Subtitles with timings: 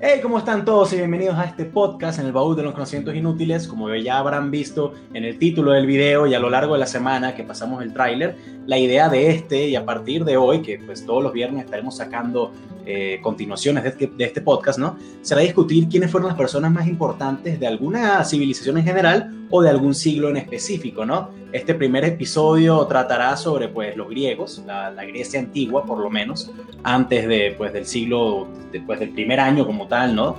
[0.00, 3.14] Hey, ¿cómo están todos y bienvenidos a este podcast en el baúl de los conocimientos
[3.14, 3.68] inútiles?
[3.68, 6.86] Como ya habrán visto en el título del video y a lo largo de la
[6.86, 8.36] semana que pasamos el tráiler,
[8.66, 11.96] la idea de este y a partir de hoy, que pues todos los viernes estaremos
[11.96, 12.50] sacando
[12.86, 14.96] eh, continuaciones de este, de este podcast, ¿no?
[15.22, 19.70] Será discutir quiénes fueron las personas más importantes de alguna civilización en general o de
[19.70, 21.30] algún siglo en específico, ¿no?
[21.52, 26.50] Este primer episodio tratará sobre pues los griegos, la, la Grecia antigua por lo menos,
[26.82, 30.36] antes de, pues, del siglo, después del primer año como tal, ¿no?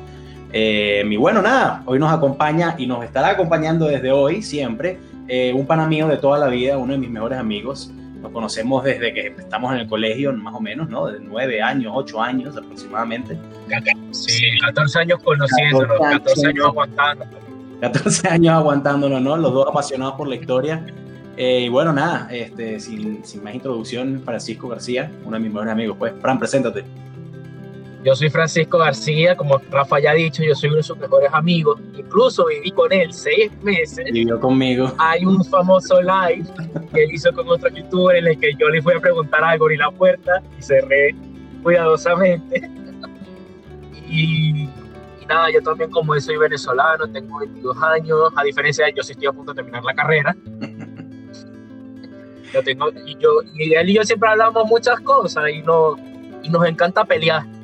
[0.51, 5.51] Eh, y bueno, nada, hoy nos acompaña y nos estará acompañando desde hoy siempre eh,
[5.53, 7.91] un pana mío de toda la vida, uno de mis mejores amigos,
[8.25, 11.05] nos conocemos desde que estamos en el colegio, más o menos, ¿no?
[11.05, 13.37] De nueve años, ocho años aproximadamente.
[14.11, 17.35] Sí, 14 años conociéndonos, 14 años aguantándonos.
[17.81, 19.37] 14 años aguantándonos, ¿no?
[19.37, 20.83] Los dos apasionados por la historia.
[21.37, 25.73] Eh, y bueno, nada, este, sin, sin, más introducción, Francisco García, uno de mis mejores
[25.73, 25.97] amigos.
[25.99, 26.83] Pues, Fran, preséntate.
[28.05, 31.27] Yo soy Francisco García, como Rafa ya ha dicho, yo soy uno de sus mejores
[31.33, 31.81] amigos.
[31.97, 34.05] Incluso viví con él seis meses.
[34.11, 34.93] Vivió conmigo.
[34.99, 36.45] Hay un famoso live
[36.93, 39.71] que él hizo con otro youtuber en el que yo le fui a preguntar algo
[39.71, 41.15] y la puerta y cerré
[41.63, 42.69] cuidadosamente.
[44.07, 48.93] y, y, nada, yo también como él soy venezolano, tengo 22 años, a diferencia de
[48.93, 50.35] yo sí estoy a punto de terminar la carrera.
[52.53, 55.95] yo tengo, y, yo, y él y yo siempre hablamos muchas cosas y, no,
[56.43, 57.54] y nos encanta pelear.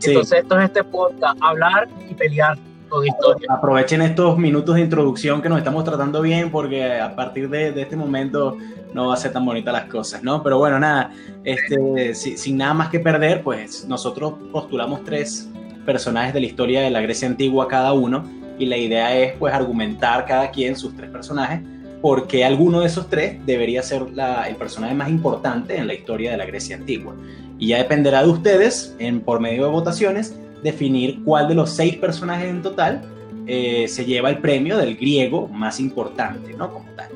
[0.00, 0.10] Sí.
[0.10, 3.48] Entonces esto es este podcast, hablar y pelear con historia.
[3.50, 7.82] Aprovechen estos minutos de introducción que nos estamos tratando bien porque a partir de, de
[7.82, 8.56] este momento
[8.92, 10.42] no va a ser tan bonitas las cosas, ¿no?
[10.42, 11.12] Pero bueno, nada,
[11.44, 15.48] este, si, sin nada más que perder, pues nosotros postulamos tres
[15.86, 18.24] personajes de la historia de la Grecia antigua cada uno
[18.58, 21.60] y la idea es pues argumentar cada quien sus tres personajes
[22.00, 26.30] porque alguno de esos tres debería ser la, el personaje más importante en la historia
[26.30, 27.14] de la Grecia antigua.
[27.60, 31.96] Y ya dependerá de ustedes, en, por medio de votaciones, definir cuál de los seis
[31.96, 33.02] personajes en total
[33.46, 36.72] eh, se lleva el premio del griego más importante, ¿no?
[36.72, 37.10] Como tal.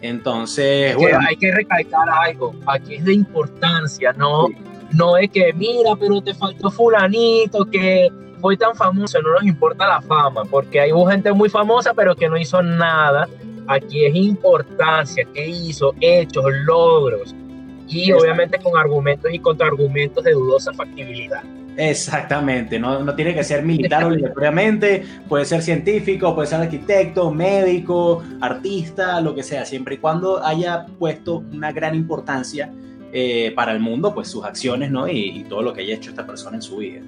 [0.00, 1.18] Entonces, bueno.
[1.28, 4.48] Hay que recalcar algo, aquí es de importancia, ¿no?
[4.48, 4.54] Sí.
[4.92, 8.08] No es que, mira, pero te faltó fulanito, que
[8.40, 12.28] fue tan famoso, no nos importa la fama, porque hay gente muy famosa, pero que
[12.28, 13.28] no hizo nada.
[13.66, 17.34] Aquí es importancia, qué hizo, hechos, logros,
[17.90, 21.42] y obviamente con argumentos y contraargumentos de dudosa factibilidad.
[21.76, 28.22] Exactamente, no, no tiene que ser militar obligatoriamente, puede ser científico, puede ser arquitecto, médico,
[28.40, 32.70] artista, lo que sea, siempre y cuando haya puesto una gran importancia
[33.12, 35.08] eh, para el mundo, pues sus acciones, ¿no?
[35.08, 37.00] Y, y, todo lo que haya hecho esta persona en su vida.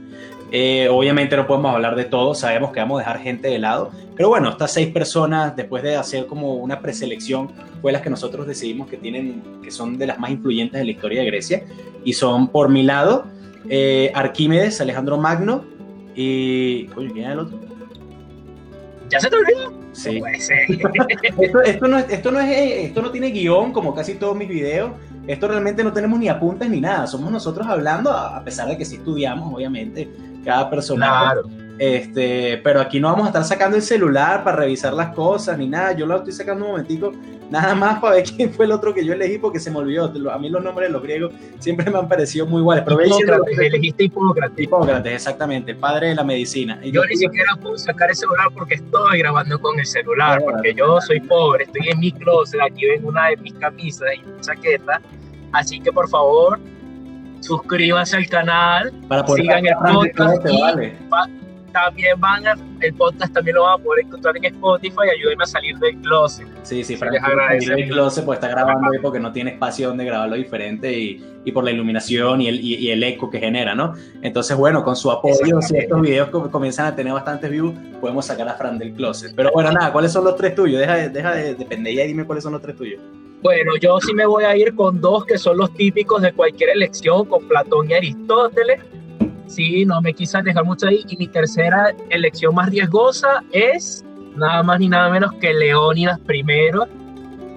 [0.55, 3.91] Eh, obviamente no podemos hablar de todo, sabemos que vamos a dejar gente de lado,
[4.15, 8.47] pero bueno, estas seis personas, después de hacer como una preselección, fue las que nosotros
[8.47, 11.63] decidimos que tienen, que son de las más influyentes de la historia de Grecia,
[12.05, 13.25] y son por mi lado,
[13.71, 15.65] eh, Arquímedes, Alejandro Magno,
[16.15, 16.91] y...
[16.97, 17.59] Oye, ¿quién es el otro?
[19.09, 19.73] ¿Ya se te olvidó?
[19.93, 20.21] Sí.
[21.41, 22.51] esto, esto, no, esto, no es,
[22.87, 24.91] esto no tiene guion como casi todos mis videos.
[25.27, 27.07] Esto realmente no tenemos ni apuntes ni nada.
[27.07, 30.11] Somos nosotros hablando, a pesar de que sí estudiamos, obviamente,
[30.45, 31.07] cada persona.
[31.07, 31.62] Claro.
[31.83, 35.67] Este, pero aquí no vamos a estar sacando el celular para revisar las cosas ni
[35.67, 35.91] nada.
[35.91, 37.11] Yo lo estoy sacando un momentico,
[37.51, 40.05] nada más para ver quién fue el otro que yo elegí porque se me olvidó.
[40.31, 42.85] A mí los nombres de los griegos siempre me han parecido muy iguales.
[42.87, 44.61] Pero Hipócrates, elegiste Hipócrates.
[44.61, 46.79] Hipócrates, exactamente, el padre de la medicina.
[46.85, 50.53] Y yo, ni siquiera puedo sacar el celular porque estoy grabando con el celular, claro,
[50.53, 54.25] porque yo soy pobre, estoy en mi closet, aquí ven una de mis camisas y
[54.25, 55.01] mi chaqueta.
[55.51, 56.61] Así que por favor,
[57.41, 60.45] suscríbanse al canal, para sigan el podcast.
[61.11, 61.42] Vale.
[61.73, 65.45] También van a, el podcast también lo van a poder encontrar en Spotify y ayúdenme
[65.45, 66.47] a salir del closet.
[66.63, 70.05] Sí, sí, Frank, salir del closet pues está grabando ahí porque no tiene espacio donde
[70.05, 73.75] grabarlo diferente y, y por la iluminación y el, y, y, el eco que genera,
[73.75, 73.95] ¿no?
[74.23, 78.49] Entonces, bueno, con su apoyo, si estos videos comienzan a tener bastantes views, podemos sacar
[78.49, 79.33] a Fran del closet.
[79.35, 80.81] Pero bueno, nada, ¿cuáles son los tres tuyos?
[80.81, 83.01] Deja, de, deja de, de pendeja y dime cuáles son los tres tuyos.
[83.43, 86.71] Bueno, yo sí me voy a ir con dos que son los típicos de cualquier
[86.71, 88.81] elección, con Platón y Aristóteles.
[89.47, 91.05] Sí, no me quise dejar mucho ahí.
[91.09, 94.05] Y mi tercera elección más riesgosa es
[94.37, 96.45] nada más ni nada menos que Leónidas I,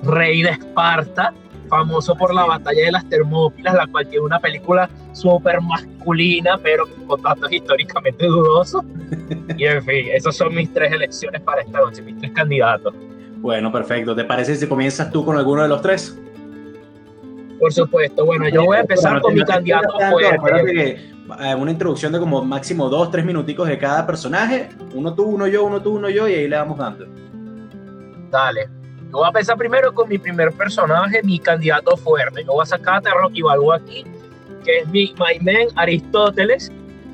[0.03, 1.33] rey de Esparta,
[1.69, 6.85] famoso por la batalla de las Termópilas, la cual tiene una película súper masculina, pero
[7.07, 8.83] con datos históricamente dudosos.
[9.57, 12.93] Y en fin, esas son mis tres elecciones para esta noche, mis tres candidatos.
[13.37, 14.15] Bueno, perfecto.
[14.15, 16.19] ¿Te parece si comienzas tú con alguno de los tres?
[17.59, 18.25] Por supuesto.
[18.25, 21.14] Bueno, yo voy a empezar bueno, con mi candidato fuerte.
[21.39, 24.69] Eh, una introducción de como máximo dos, tres minuticos de cada personaje.
[24.93, 27.05] Uno tú, uno yo, uno tú, uno yo, y ahí le vamos dando.
[28.29, 28.69] Dale.
[29.05, 32.43] Yo voy a empezar primero con mi primer personaje, mi candidato fuerte.
[32.43, 34.03] Yo voy a sacar a Rocky Balboa aquí,
[34.63, 36.71] que es mi my Aristóteles.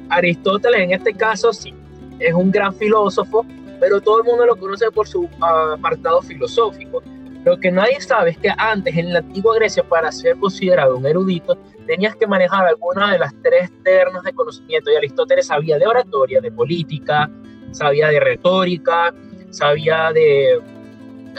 [0.10, 1.74] Aristóteles, en este caso, sí,
[2.20, 3.46] es un gran filósofo,
[3.80, 7.02] pero todo el mundo lo conoce por su apartado filosófico.
[7.44, 11.06] Lo que nadie sabe es que antes, en la antigua Grecia, para ser considerado un
[11.06, 11.58] erudito,
[11.88, 14.92] tenías que manejar alguna de las tres ternas de conocimiento.
[14.92, 17.30] Y Aristóteles sabía de oratoria, de política,
[17.72, 19.14] sabía de retórica,
[19.50, 20.60] sabía de,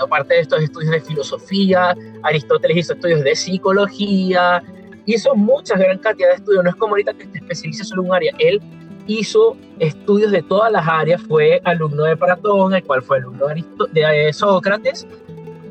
[0.00, 4.62] aparte de estos estudios de filosofía, Aristóteles hizo estudios de psicología,
[5.06, 6.64] hizo muchas gran cantidad de estudios.
[6.64, 8.34] No es como ahorita que te especializa solo en un área.
[8.38, 8.60] Él
[9.06, 13.46] hizo estudios de todas las áreas, fue alumno de Platón, el cual fue alumno
[13.92, 15.06] de, eh, Sócrates,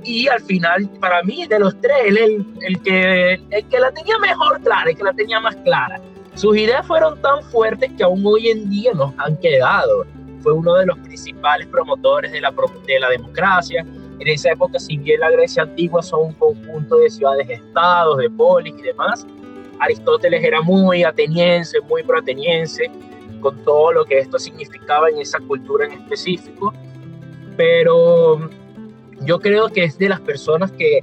[0.03, 3.91] y al final, para mí, de los tres, él el, el, que, el que la
[3.91, 5.99] tenía mejor clara, el que la tenía más clara.
[6.35, 10.05] Sus ideas fueron tan fuertes que aún hoy en día nos han quedado.
[10.41, 12.53] Fue uno de los principales promotores de la,
[12.87, 13.85] de la democracia.
[14.19, 18.73] En esa época, si bien la Grecia antigua son un conjunto de ciudades-estados, de polis
[18.77, 19.25] y demás,
[19.79, 22.89] Aristóteles era muy ateniense, muy proateniense,
[23.41, 26.71] con todo lo que esto significaba en esa cultura en específico,
[27.57, 28.49] pero
[29.25, 31.01] yo creo que es de las personas que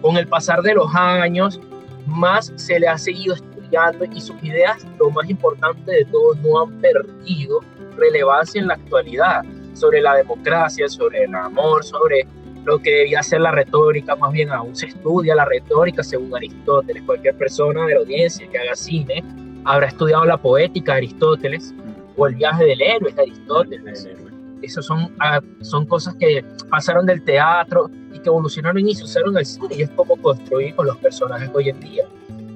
[0.00, 1.60] con el pasar de los años
[2.06, 6.62] más se le ha seguido estudiando y sus ideas, lo más importante de todo, no
[6.62, 7.60] han perdido
[7.96, 9.44] relevancia en la actualidad
[9.74, 12.26] sobre la democracia, sobre el amor, sobre
[12.64, 17.02] lo que debía ser la retórica, más bien aún se estudia la retórica según Aristóteles.
[17.04, 19.24] Cualquier persona de la audiencia que haga cine
[19.64, 21.74] habrá estudiado la poética de Aristóteles
[22.16, 24.08] o el viaje del héroe de Aristóteles.
[24.62, 29.36] Esas son, ah, son cosas que pasaron del teatro y que evolucionaron y se usaron
[29.36, 32.04] el cine y es como construir con los personajes hoy en día.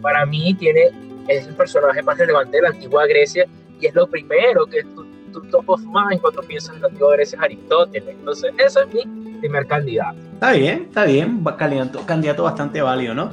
[0.02, 0.90] Para mí tiene,
[1.28, 3.46] es el personaje más relevante de la antigua Grecia
[3.80, 7.14] y es lo primero que tu, tu top of mind cuando piensas en la antigua
[7.14, 8.08] Grecia es Aristóteles.
[8.08, 10.18] Entonces, eso es mi primer candidato.
[10.34, 13.32] Está bien, está bien, candidato, candidato bastante válido, ¿no?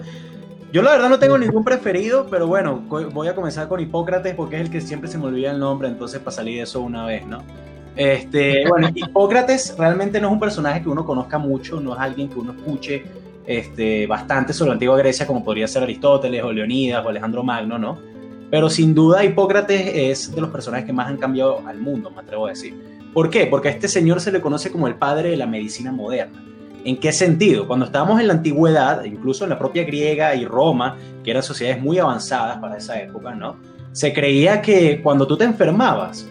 [0.71, 4.55] Yo la verdad no tengo ningún preferido, pero bueno, voy a comenzar con Hipócrates porque
[4.55, 7.05] es el que siempre se me olvida el nombre, entonces para salir de eso una
[7.05, 7.43] vez, ¿no?
[7.95, 12.29] Este, bueno, Hipócrates realmente no es un personaje que uno conozca mucho, no es alguien
[12.29, 13.03] que uno escuche
[13.45, 17.77] este, bastante sobre la antigua Grecia como podría ser Aristóteles o Leonidas o Alejandro Magno,
[17.77, 17.97] ¿no?
[18.49, 22.21] Pero sin duda Hipócrates es de los personajes que más han cambiado al mundo, me
[22.21, 22.75] atrevo a decir.
[23.13, 23.45] ¿Por qué?
[23.45, 26.43] Porque a este señor se le conoce como el padre de la medicina moderna.
[26.83, 27.67] ¿En qué sentido?
[27.67, 31.81] Cuando estábamos en la antigüedad, incluso en la propia griega y Roma, que eran sociedades
[31.81, 33.57] muy avanzadas para esa época, ¿no?
[33.91, 36.27] Se creía que cuando tú te enfermabas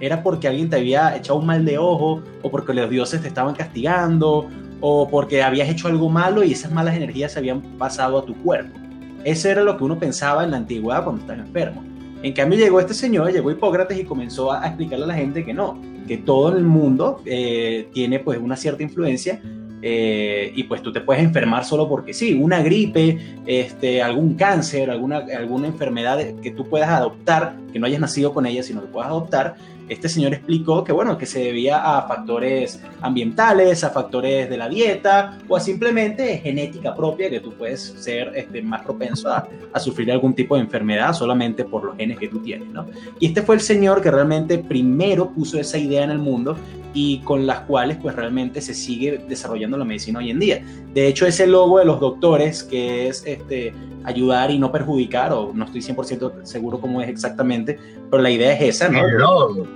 [0.00, 3.28] era porque alguien te había echado un mal de ojo o porque los dioses te
[3.28, 4.48] estaban castigando
[4.80, 8.34] o porque habías hecho algo malo y esas malas energías se habían pasado a tu
[8.36, 8.78] cuerpo.
[9.24, 11.84] Eso era lo que uno pensaba en la antigüedad cuando estás enfermo.
[12.22, 15.54] En cambio llegó este señor, llegó Hipócrates y comenzó a explicarle a la gente que
[15.54, 19.40] no, que todo el mundo eh, tiene pues una cierta influencia
[19.80, 24.90] eh, y pues tú te puedes enfermar solo porque sí, una gripe, este, algún cáncer,
[24.90, 28.88] alguna, alguna enfermedad que tú puedas adoptar, que no hayas nacido con ella, sino que
[28.88, 29.54] puedas adoptar,
[29.88, 34.68] este señor explicó que, bueno, que se debía a factores ambientales, a factores de la
[34.68, 39.80] dieta o a simplemente genética propia, que tú puedes ser este, más propenso a, a,
[39.80, 42.86] sufrir algún tipo de enfermedad solamente por los genes que tú tienes, ¿no?
[43.18, 46.56] Y este fue el señor que realmente primero puso esa idea en el mundo
[46.94, 50.64] y con las cuales pues realmente se sigue desarrollando la medicina hoy en día.
[50.94, 53.72] De hecho, ese logo de los doctores, que es este,
[54.04, 57.78] ayudar y no perjudicar, o no estoy 100% seguro cómo es exactamente,
[58.10, 59.00] pero la idea es esa, ¿no?
[59.00, 59.66] El logo.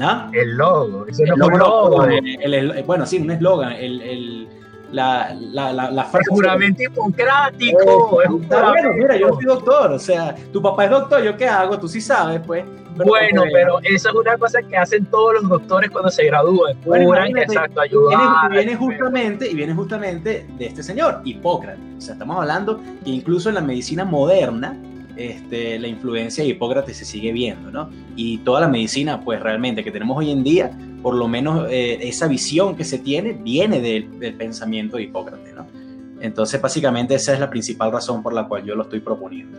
[0.00, 0.30] ¿Ah?
[0.32, 1.06] El logo.
[1.08, 3.72] el logo, El, bueno, sí, un eslogan.
[3.72, 4.48] El,
[4.92, 6.30] la, la, la, la frase.
[6.30, 8.22] juramento hipocrático.
[8.22, 11.78] Es, bueno, mira, yo soy doctor, o sea, tu papá es doctor, ¿yo qué hago?
[11.78, 12.64] Tú sí sabes, pues.
[12.96, 16.76] bueno, pero eso es una cosa que hacen todos los doctores cuando se gradúan.
[16.82, 18.50] Juran, exacto, ayudar.
[18.50, 21.80] Viene, viene justamente, y viene justamente de este señor, Hipócrates.
[21.98, 24.76] O sea, estamos hablando que incluso en la medicina moderna,
[25.18, 27.90] este, la influencia de Hipócrates se sigue viendo, ¿no?
[28.16, 30.70] Y toda la medicina, pues realmente que tenemos hoy en día,
[31.02, 35.54] por lo menos eh, esa visión que se tiene viene del, del, pensamiento de Hipócrates,
[35.54, 35.66] ¿no?
[36.20, 39.58] Entonces, básicamente esa es la principal razón por la cual yo lo estoy proponiendo.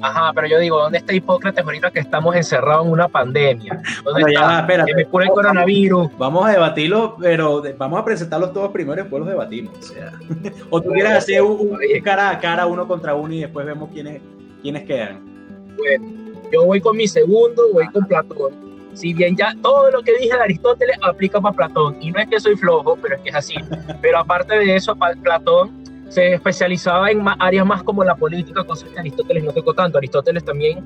[0.00, 3.82] Ajá, pero yo digo, ¿dónde está Hipócrates ahorita que estamos encerrados en una pandemia?
[4.04, 4.40] ¿Dónde bueno, está?
[4.40, 6.10] Ya, espérate, que me cura el coronavirus.
[6.18, 9.76] Vamos a debatirlo, pero vamos a presentarlos todos primero y después los debatimos.
[9.78, 10.12] O, sea,
[10.70, 13.90] o tú quieres hacer un, un, cara a cara, uno contra uno y después vemos
[13.92, 14.20] quiénes,
[14.62, 15.20] quiénes quedan.
[15.76, 16.06] Bueno,
[16.52, 18.68] yo voy con mi segundo, voy con Platón.
[18.94, 22.28] Si bien ya todo lo que dije de Aristóteles aplica para Platón, y no es
[22.28, 23.54] que soy flojo, pero es que es así.
[24.02, 28.98] Pero aparte de eso, Platón se especializaba en áreas más como la política, cosas que
[28.98, 29.98] Aristóteles no tocó tanto.
[29.98, 30.82] Aristóteles también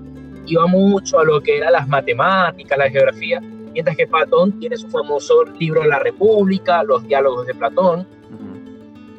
[0.47, 3.41] iba mucho a lo que eran las matemáticas, la geografía,
[3.73, 8.07] mientras que Platón tiene su famoso libro La República, los diálogos de Platón.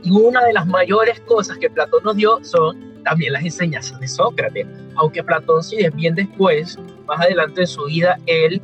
[0.03, 4.07] Y una de las mayores cosas que Platón nos dio son también las enseñanzas de
[4.07, 8.61] Sócrates, aunque Platón, si es bien después, más adelante en su vida, él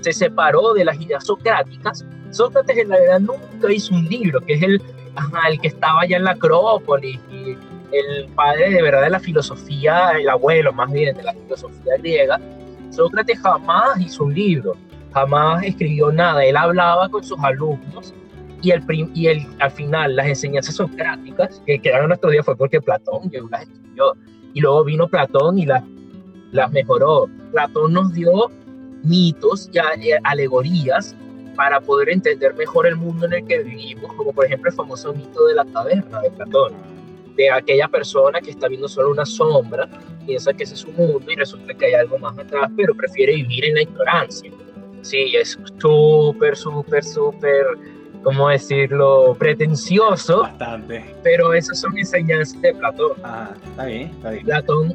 [0.00, 2.04] se separó de las ideas socráticas.
[2.30, 4.82] Sócrates en la verdad nunca hizo un libro, que es el,
[5.48, 7.18] el que estaba allá en la Acrópolis
[7.92, 12.38] el padre de verdad de la filosofía, el abuelo más bien de la filosofía griega.
[12.90, 14.76] Sócrates jamás hizo un libro,
[15.12, 18.12] jamás escribió nada, él hablaba con sus alumnos
[18.62, 18.82] y, el,
[19.14, 23.30] y el, al final las enseñanzas socráticas que quedaron en nuestro día fue porque Platón
[23.50, 24.14] las escribió
[24.54, 25.84] y luego vino Platón y las,
[26.52, 27.28] las mejoró.
[27.52, 28.50] Platón nos dio
[29.02, 31.14] mitos y alegorías
[31.54, 35.12] para poder entender mejor el mundo en el que vivimos, como por ejemplo el famoso
[35.12, 36.72] mito de la taberna de Platón,
[37.36, 39.88] de aquella persona que está viendo solo una sombra,
[40.26, 43.34] piensa que ese es su mundo y resulta que hay algo más atrás, pero prefiere
[43.34, 44.50] vivir en la ignorancia.
[45.02, 47.66] Sí, es súper, súper, súper,
[48.22, 50.42] ¿cómo decirlo?, pretencioso.
[50.42, 51.14] Bastante.
[51.22, 53.12] Pero esas son enseñanzas de Platón.
[53.22, 54.44] Ah, está bien, está bien.
[54.44, 54.94] Platón,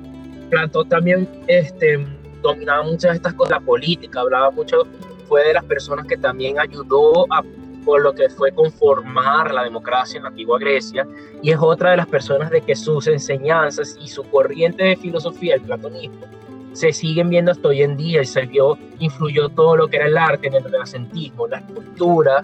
[0.50, 2.06] Platón también este,
[2.42, 4.84] dominaba muchas de estas cosas, la política, hablaba mucho,
[5.27, 7.44] fue de las personas que también ayudó a
[7.84, 11.06] por lo que fue conformar la democracia en la antigua Grecia,
[11.42, 15.56] y es otra de las personas de que sus enseñanzas y su corriente de filosofía,
[15.56, 16.25] el platonismo,
[16.74, 20.08] se siguen viendo hasta hoy en día y se vio, influyó todo lo que era
[20.08, 22.44] el arte en el renacentismo, la escultura,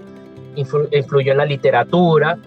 [0.60, 2.38] influyó en la literatura.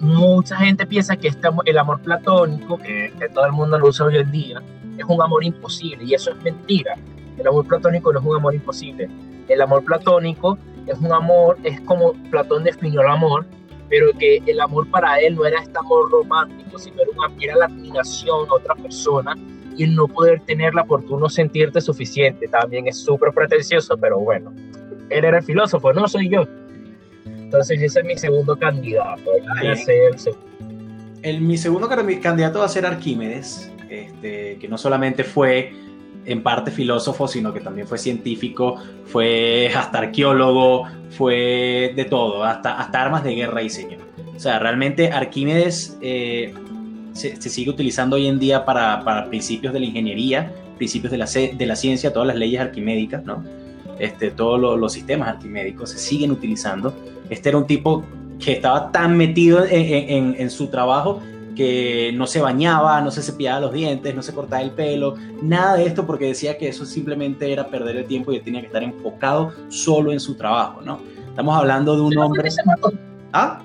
[0.00, 4.06] Mucha gente piensa que este, el amor platónico, que, que todo el mundo lo usa
[4.06, 4.62] hoy en día,
[4.96, 6.94] es un amor imposible y eso es mentira.
[7.36, 9.08] El amor platónico no es un amor imposible.
[9.48, 13.46] El amor platónico es un amor, es como Platón definió el amor,
[13.88, 17.56] pero que el amor para él no era este amor romántico, sino era, una, era
[17.56, 19.34] la admiración a otra persona
[19.76, 22.48] y el no poder tenerla por tú no sentirte suficiente.
[22.48, 24.52] También es súper pretencioso, pero bueno,
[25.08, 26.44] él era el filósofo, no soy yo.
[27.48, 29.22] Entonces ese es mi segundo candidato.
[31.22, 35.72] El, mi segundo candidato va a ser Arquímedes, este, que no solamente fue
[36.26, 38.76] en parte filósofo, sino que también fue científico,
[39.06, 43.96] fue hasta arqueólogo, fue de todo, hasta, hasta armas de guerra diseño.
[44.36, 46.52] O sea, realmente Arquímedes eh,
[47.14, 51.24] se, sigue utilizando hoy en día para, para, principios de la ingeniería, principios de la,
[51.24, 53.42] de la ciencia, todas las leyes arquimédicas, ¿no?
[53.98, 56.94] Este, todos los sistemas arquimédicos se siguen utilizando.
[57.30, 58.04] Este era un tipo
[58.38, 61.20] que estaba tan metido en, en, en su trabajo
[61.58, 65.74] que no se bañaba, no se cepillaba los dientes, no se cortaba el pelo, nada
[65.74, 68.68] de esto porque decía que eso simplemente era perder el tiempo y él tenía que
[68.68, 71.00] estar enfocado solo en su trabajo, ¿no?
[71.28, 72.48] Estamos hablando de un hombre...
[72.48, 72.92] Se mató.
[73.32, 73.60] ¿Ah?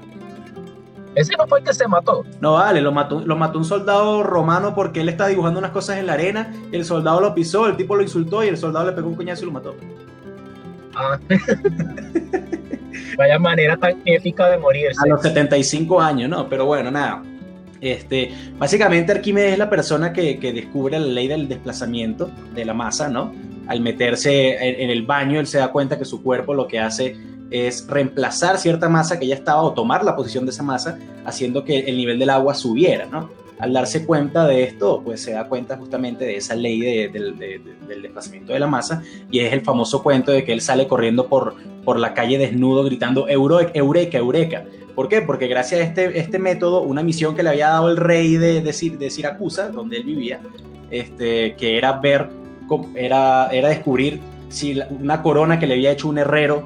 [1.14, 2.26] Ese no fue el que se mató.
[2.42, 6.00] No, vale, lo mató, lo mató un soldado romano porque él estaba dibujando unas cosas
[6.00, 8.94] en la arena, el soldado lo pisó, el tipo lo insultó y el soldado le
[8.94, 9.76] pegó un coñazo y lo mató.
[10.96, 11.20] Ah.
[13.18, 15.00] Vaya manera tan épica de morirse.
[15.04, 16.48] A los 75 años, ¿no?
[16.50, 17.24] Pero bueno, nada.
[17.82, 23.10] Este, básicamente Arquímedes es la persona que, descubre la ley del desplazamiento de la masa,
[23.10, 23.34] ¿no?
[23.68, 27.18] Al meterse en, el baño, él se da cuenta que su cuerpo lo que hace
[27.52, 31.64] es reemplazar cierta masa que ya estaba o tomar la posición de esa masa, haciendo
[31.64, 33.30] que el nivel del agua subiera, ¿no?
[33.64, 37.38] Al darse cuenta de esto, pues se da cuenta justamente de esa ley del
[38.02, 39.02] desplazamiento de la masa
[39.32, 41.56] y es el famoso cuento de que él sale corriendo por,
[41.86, 44.66] por la calle desnudo gritando Eureka, Eureka
[44.96, 45.22] ¿Por qué?
[45.22, 48.60] Porque gracias a este, este método, una misión que le había dado el rey de,
[48.60, 50.42] de, Siracusa, donde él vivía,
[50.92, 52.30] este, que era ver,
[52.96, 56.66] era, era descubrir si una corona que le había hecho un herrero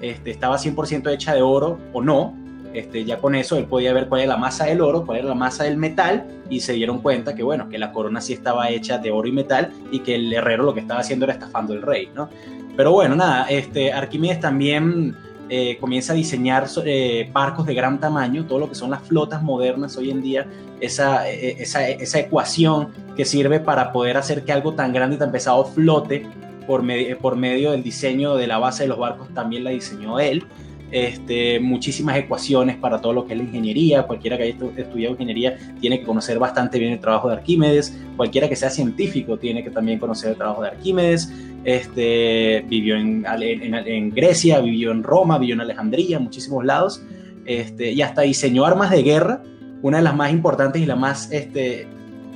[0.00, 2.45] este, estaba 100% hecha de oro o no.
[2.76, 5.28] Este, ya con eso él podía ver cuál era la masa del oro, cuál era
[5.28, 8.68] la masa del metal y se dieron cuenta que bueno, que la corona sí estaba
[8.68, 11.72] hecha de oro y metal y que el herrero lo que estaba haciendo era estafando
[11.72, 12.28] al rey, ¿no?
[12.76, 15.16] Pero bueno, nada, este, Arquímedes también
[15.48, 19.42] eh, comienza a diseñar eh, barcos de gran tamaño, todo lo que son las flotas
[19.42, 20.46] modernas hoy en día,
[20.78, 25.18] esa, e, esa, esa, ecuación que sirve para poder hacer que algo tan grande y
[25.18, 26.26] tan pesado flote
[26.66, 26.84] por,
[27.22, 30.44] por medio del diseño de la base de los barcos, también la diseñó él.
[30.92, 34.04] Este, muchísimas ecuaciones para todo lo que es la ingeniería.
[34.04, 37.98] Cualquiera que haya estudiado ingeniería tiene que conocer bastante bien el trabajo de Arquímedes.
[38.16, 41.32] Cualquiera que sea científico tiene que también conocer el trabajo de Arquímedes.
[41.64, 47.02] Este, vivió en, Grecia, vivió en Roma, vivió en Alejandría, muchísimos lados.
[47.44, 49.42] Este, y hasta diseñó armas de guerra.
[49.82, 51.30] Una de las más importantes y las más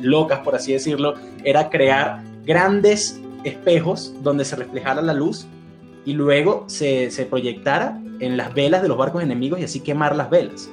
[0.03, 1.15] locas, por así decirlo,
[1.45, 5.47] era crear grandes espejos donde se reflejara la luz
[6.05, 10.17] y luego se, se, proyectara en las velas de los barcos enemigos y así quemar
[10.17, 10.71] las velas.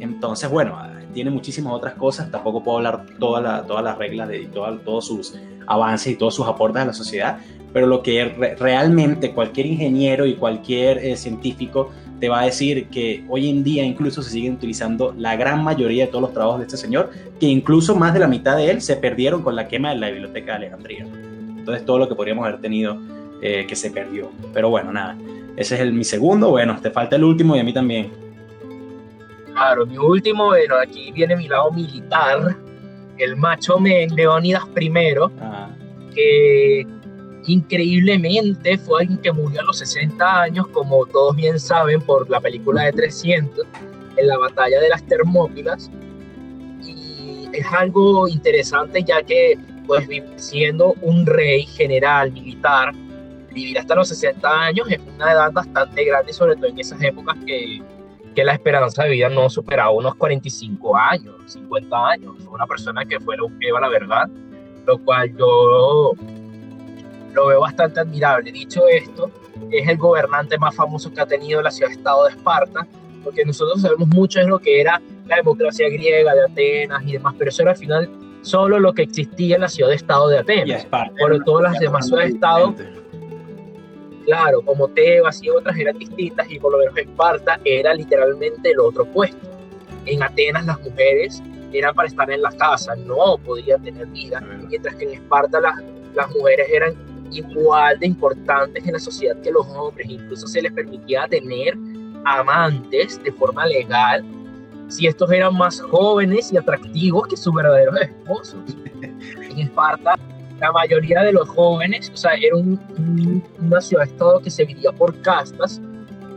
[0.00, 0.76] Entonces, bueno,
[1.14, 5.34] tiene muchísimas otras cosas, tampoco puedo hablar todas las reglas de todos sus
[5.66, 7.38] avances y todos sus aportes a la sociedad,
[7.72, 8.24] pero lo que
[8.58, 11.90] realmente cualquier ingeniero y cualquier eh, científico
[12.20, 16.06] te va a decir que hoy en día incluso se siguen utilizando la gran mayoría
[16.06, 18.80] de todos los trabajos de este señor, que incluso más de la mitad de él
[18.82, 21.06] se perdieron con la quema de la biblioteca de Alejandría.
[21.56, 22.98] Entonces todo lo que podríamos haber tenido
[23.42, 24.30] eh, que se perdió.
[24.52, 25.16] Pero bueno, nada,
[25.56, 28.10] ese es el, mi segundo, bueno, te falta el último y a mí también.
[29.52, 32.56] Claro, mi último, bueno, aquí viene mi lado militar,
[33.18, 34.90] el macho men, Leónidas I,
[35.40, 35.68] ah.
[36.12, 36.86] que
[37.46, 42.40] increíblemente fue alguien que murió a los 60 años, como todos bien saben, por la
[42.40, 43.64] película de 300,
[44.16, 45.90] en la batalla de las Termópilas.
[46.82, 52.92] Y es algo interesante ya que, pues, siendo un rey general militar,
[53.54, 57.36] vivir hasta los 60 años es una edad bastante grande, sobre todo en esas épocas
[57.46, 57.80] que,
[58.34, 62.34] que la esperanza de vida no superaba unos 45 años, 50 años.
[62.44, 64.28] Fue una persona que fue longeva, la verdad,
[64.86, 66.12] lo cual yo
[67.32, 68.52] lo veo bastante admirable.
[68.52, 69.30] Dicho esto,
[69.70, 72.86] es el gobernante más famoso que ha tenido la ciudad-estado de Esparta,
[73.22, 77.34] porque nosotros sabemos mucho de lo que era la democracia griega de Atenas y demás,
[77.38, 78.10] pero eso era al final
[78.42, 80.86] solo lo que existía en la ciudad-estado de Atenas.
[81.16, 82.74] Pero todas las demás ciudades-estado,
[84.24, 88.80] claro, como Tebas y otras eran distintas, y por lo menos Esparta era literalmente el
[88.80, 89.38] otro puesto.
[90.06, 94.94] En Atenas las mujeres eran para estar en la casa, no podían tener vida, mientras
[94.96, 95.74] que en Esparta las,
[96.14, 96.94] las mujeres eran
[97.30, 101.76] igual de importantes en la sociedad que los hombres, incluso se les permitía tener
[102.24, 104.24] amantes de forma legal
[104.88, 108.60] si estos eran más jóvenes y atractivos que sus verdaderos esposos.
[109.50, 110.18] En Esparta,
[110.60, 115.20] la mayoría de los jóvenes, o sea, era un, una ciudad-estado que se vivía por
[115.22, 115.80] castas,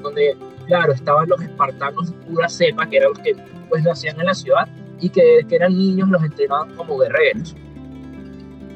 [0.01, 3.35] donde, claro, estaban los espartanos pura cepa, que eran los que
[3.69, 4.67] pues nacían en la ciudad,
[4.99, 7.55] y que, que eran niños, los entrenaban como guerreros.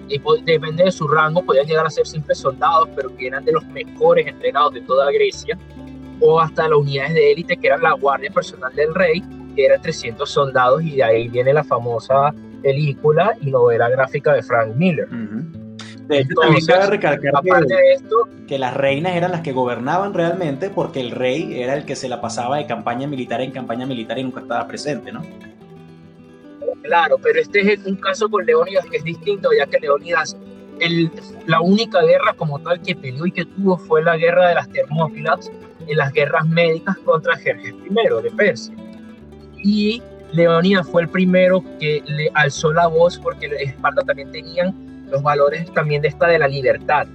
[0.08, 3.54] Y depende de su rango, podían llegar a ser simples soldados, pero que eran de
[3.54, 5.58] los mejores entrenados de toda Grecia,
[6.20, 9.24] o hasta las unidades de élite, que eran la guardia personal del rey,
[9.56, 14.44] que eran 300 soldados, y de ahí viene la famosa película y novela gráfica de
[14.44, 15.08] Frank Miller.
[16.08, 20.14] De hecho, también cabe recalcar que, de esto, que las reinas eran las que gobernaban
[20.14, 23.86] realmente, porque el rey era el que se la pasaba de campaña militar en campaña
[23.86, 25.22] militar y nunca estaba presente, ¿no?
[26.84, 30.36] Claro, pero este es un caso con Leónidas que es distinto, ya que Leónidas,
[30.80, 31.10] el,
[31.46, 34.70] la única guerra como tal que peleó y que tuvo fue la guerra de las
[34.70, 35.50] Termópilas,
[35.88, 38.76] en las guerras médicas contra Jerjes I de Persia.
[39.64, 40.02] Y
[40.34, 44.74] Leónidas fue el primero que le alzó la voz porque Esparta también tenían
[45.10, 47.08] los valores también de esta de la libertad,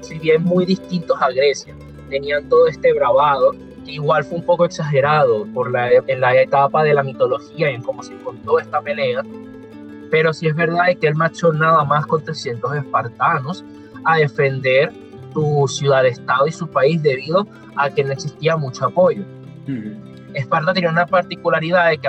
[0.00, 1.74] si bien muy distintos a Grecia.
[2.08, 3.54] Tenían todo este bravado
[3.86, 7.82] igual fue un poco exagerado por la, en la etapa de la mitología y en
[7.82, 9.22] cómo se contó esta pelea,
[10.10, 13.64] pero sí es verdad que él marchó nada más con 300 espartanos
[14.04, 14.92] a defender
[15.32, 17.46] su ciudad-estado y su país debido
[17.76, 19.24] a que no existía mucho apoyo.
[20.34, 22.08] Esparta tenía una particularidad de que,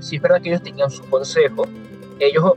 [0.00, 1.66] sí es verdad que ellos tenían su consejo,
[2.18, 2.54] ellos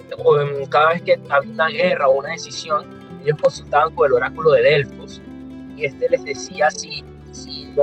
[0.70, 2.86] cada vez que había una guerra o una decisión,
[3.24, 5.22] ellos consultaban con el oráculo de Delfos
[5.76, 7.04] y este les decía si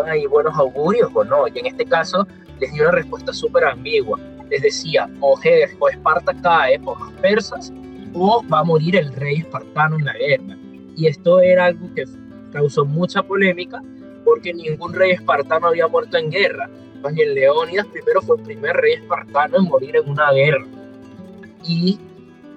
[0.05, 1.47] hay buenos augurios o no.
[1.49, 2.27] Y en este caso
[2.61, 4.19] les dio una respuesta súper ambigua.
[4.51, 5.39] Les decía, o,
[5.79, 7.73] o Esparta cae por los persas,
[8.15, 10.57] o va a morir el rey espartano en la guerra.
[10.97, 12.05] Y esto era algo que
[12.53, 13.83] causó mucha polémica,
[14.25, 16.71] porque ningún rey espartano había muerto en guerra.
[17.03, 20.65] Más bien Leónidas primero fue el primer rey espartano en morir en una guerra.
[21.65, 21.99] Y,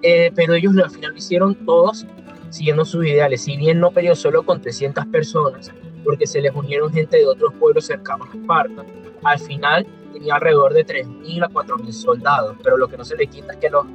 [0.01, 2.05] eh, pero ellos al final lo hicieron todos
[2.49, 3.41] siguiendo sus ideales.
[3.43, 5.71] Si bien no peleó solo con 300 personas,
[6.03, 8.85] porque se les unieron gente de otros pueblos cercanos a Esparta.
[9.23, 13.27] Al final tenía alrededor de 3.000 a 4.000 soldados, pero lo que no se le
[13.27, 13.85] quita es que los,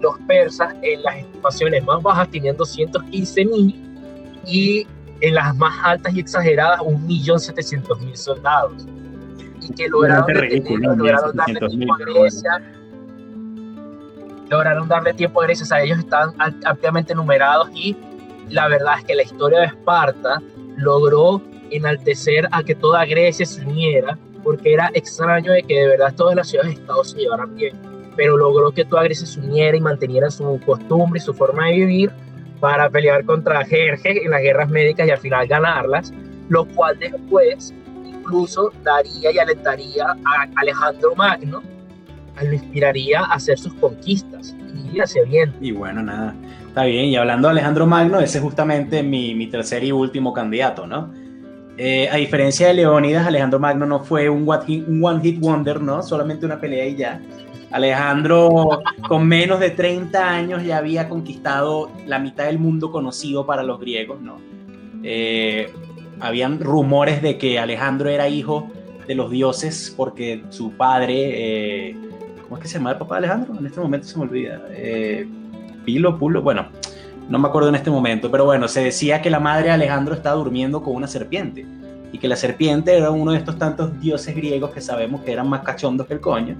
[0.00, 3.74] los persas en las estimaciones más bajas tenían 215.000
[4.46, 4.86] y
[5.20, 8.86] en las más altas y exageradas 1.700.000 soldados.
[9.62, 12.62] Y que lograron, darle tiempo a Grecia.
[14.50, 17.96] Lograron darle tiempo a Grecia, o sea, ellos estaban ampliamente numerados y
[18.50, 20.42] la verdad es que la historia de Esparta
[20.76, 26.14] logró enaltecer a que toda Grecia se uniera, porque era extraño de que de verdad
[26.14, 27.76] todas las ciudades-estados se llevaran bien,
[28.16, 31.72] pero logró que toda Grecia se uniera y manteniera su costumbre y su forma de
[31.72, 32.10] vivir
[32.60, 36.12] para pelear contra Jerjes en las guerras médicas y al final ganarlas,
[36.48, 37.72] lo cual después
[38.22, 41.62] incluso daría y alentaría a Alejandro Magno,
[42.40, 44.54] lo inspiraría a hacer sus conquistas
[44.92, 45.52] y hacia bien.
[45.60, 46.34] Y bueno, nada,
[46.68, 47.06] está bien.
[47.06, 51.10] Y hablando de Alejandro Magno, ese es justamente mi, mi tercer y último candidato, ¿no?
[51.78, 56.02] Eh, a diferencia de Leónidas, Alejandro Magno no fue un, one hit wonder, ¿no?
[56.02, 57.20] Solamente una pelea y ya.
[57.70, 63.62] Alejandro, con menos de 30 años, ya había conquistado la mitad del mundo conocido para
[63.62, 64.36] los griegos, ¿no?
[65.02, 65.72] Eh,
[66.22, 68.70] habían rumores de que Alejandro era hijo
[69.06, 71.96] de los dioses porque su padre, eh,
[72.42, 73.58] ¿cómo es que se llama el papá de Alejandro?
[73.58, 74.62] En este momento se me olvida.
[75.84, 76.66] Pilo, Pulo, bueno,
[77.28, 80.14] no me acuerdo en este momento, pero bueno, se decía que la madre de Alejandro
[80.14, 81.66] estaba durmiendo con una serpiente
[82.12, 85.48] y que la serpiente era uno de estos tantos dioses griegos que sabemos que eran
[85.48, 86.54] más cachondos que el coño,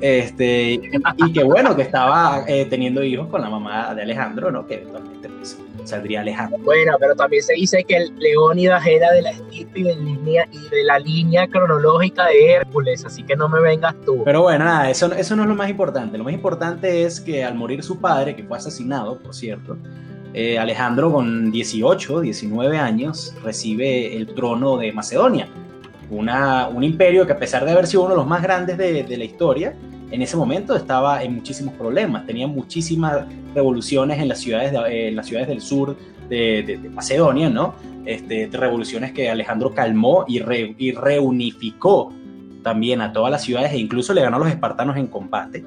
[0.00, 4.66] este, y que bueno, que estaba eh, teniendo hijos con la mamá de Alejandro, ¿no?
[4.66, 6.58] Que eventualmente pues, saldría Alejandro.
[6.64, 10.48] Bueno, pero también se dice que el Leónidas era de la estirpe y de, línea,
[10.52, 14.22] y de la línea cronológica de Hércules, así que no me vengas tú.
[14.24, 16.18] Pero bueno, nada, eso, eso no es lo más importante.
[16.18, 19.76] Lo más importante es que al morir su padre, que fue asesinado, por cierto,
[20.32, 25.48] eh, Alejandro con 18, 19 años recibe el trono de Macedonia,
[26.10, 29.02] una, un imperio que a pesar de haber sido uno de los más grandes de,
[29.02, 29.74] de la historia,
[30.10, 35.16] en ese momento estaba en muchísimos problemas, tenía muchísimas revoluciones en las ciudades, de, en
[35.16, 35.96] las ciudades del sur
[36.28, 37.74] de, de, de Macedonia, ¿no?
[38.04, 42.12] Este, revoluciones que Alejandro calmó y, re, y, reunificó
[42.62, 45.64] también a todas las ciudades e incluso le ganó a los espartanos en combate.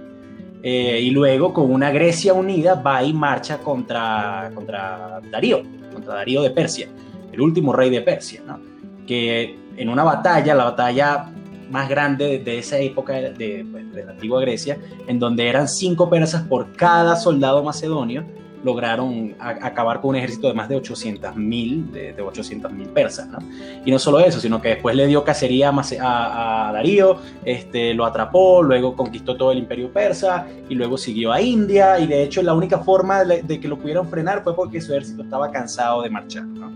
[0.63, 5.61] Eh, y luego con una Grecia unida va y marcha contra, contra Darío,
[5.93, 6.87] contra Darío de Persia,
[7.31, 8.59] el último rey de Persia, ¿no?
[9.05, 11.29] que en una batalla, la batalla
[11.69, 16.43] más grande de esa época de, de, la antigua Grecia, en donde eran cinco persas
[16.43, 18.25] por cada soldado macedonio,
[18.63, 23.27] lograron acabar con un ejército de más de 800 mil de, de 800 mil persas.
[23.27, 23.39] ¿no?
[23.85, 27.93] Y no solo eso, sino que después le dio cacería a, a, a, Darío, este,
[27.93, 32.23] lo atrapó, luego conquistó todo el imperio persa y luego siguió a India y de
[32.23, 35.51] hecho la única forma de, de que lo pudieron frenar fue porque su ejército estaba
[35.51, 36.45] cansado de marchar.
[36.45, 36.71] ¿no?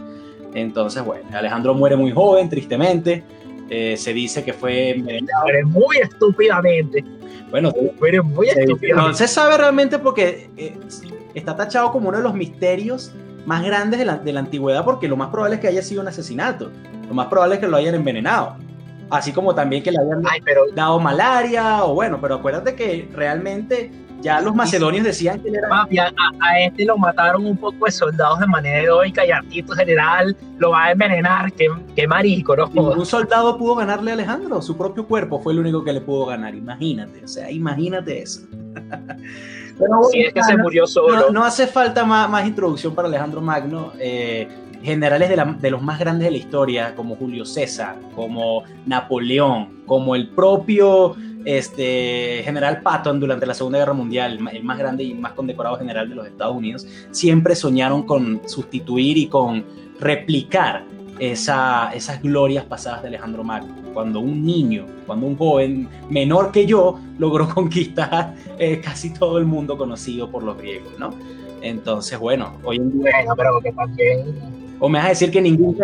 [0.54, 3.24] Entonces, bueno, Alejandro muere muy joven, tristemente.
[3.70, 5.04] Eh, se dice que fue
[5.66, 7.04] muy estúpidamente.
[7.50, 8.48] Bueno, muere muy.
[8.96, 10.78] No se sabe realmente porque eh,
[11.34, 13.14] está tachado como uno de los misterios
[13.46, 16.02] más grandes de la, de la, antigüedad porque lo más probable es que haya sido
[16.02, 16.72] un asesinato.
[17.08, 18.58] Lo más probable es que lo hayan envenenado.
[19.10, 20.64] Así como también que le hayan Ay, pero...
[20.76, 25.68] dado malaria o bueno, pero acuérdate que realmente ya los macedonios decían que él era...
[25.72, 25.88] A,
[26.40, 30.36] a, este lo mataron un poco de soldados de manera heroica y a Tito General
[30.58, 31.52] lo va a envenenar.
[31.54, 32.68] Qué, qué marico, ¿no?
[32.68, 36.26] Ningún soldado pudo ganarle a Alejandro, su propio cuerpo fue el único que le pudo
[36.26, 36.56] ganar.
[36.56, 38.42] Imagínate, o sea, imagínate eso.
[39.80, 41.28] Pero, si es que se murió solo.
[41.28, 43.94] No, no hace falta más, más, introducción para Alejandro Magno.
[44.00, 44.48] Eh,
[44.82, 49.84] generales de, la, de, los más grandes de la historia, como Julio César, como Napoleón,
[49.86, 51.16] como el propio
[51.48, 56.10] este, general Patton durante la Segunda Guerra Mundial, el más grande y más condecorado general
[56.10, 59.64] de los Estados Unidos, siempre soñaron con sustituir y con
[59.98, 60.84] replicar
[61.20, 63.74] esa, esas glorias pasadas de Alejandro Magno.
[63.94, 69.46] Cuando un niño, cuando un joven menor que yo logró conquistar eh, casi todo el
[69.46, 71.14] mundo conocido por los griegos, ¿no?
[71.62, 73.12] Entonces, bueno, hoy en día...
[73.14, 75.78] Bueno, pero que también o me vas a decir que ningún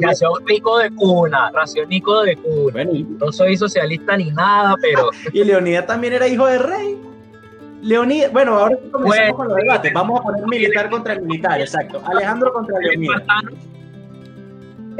[0.00, 2.72] ración rico de cuna, ración rico de cuna.
[2.72, 3.02] Bueno, y...
[3.02, 5.10] No soy socialista ni nada, pero.
[5.32, 6.98] y Leonidas también era hijo de rey.
[7.82, 9.92] Leonidas, bueno, ahora comenzamos bueno, con los debates.
[9.92, 12.02] Vamos a poner militar contra el militar, exacto.
[12.04, 13.22] Alejandro contra Leonidas.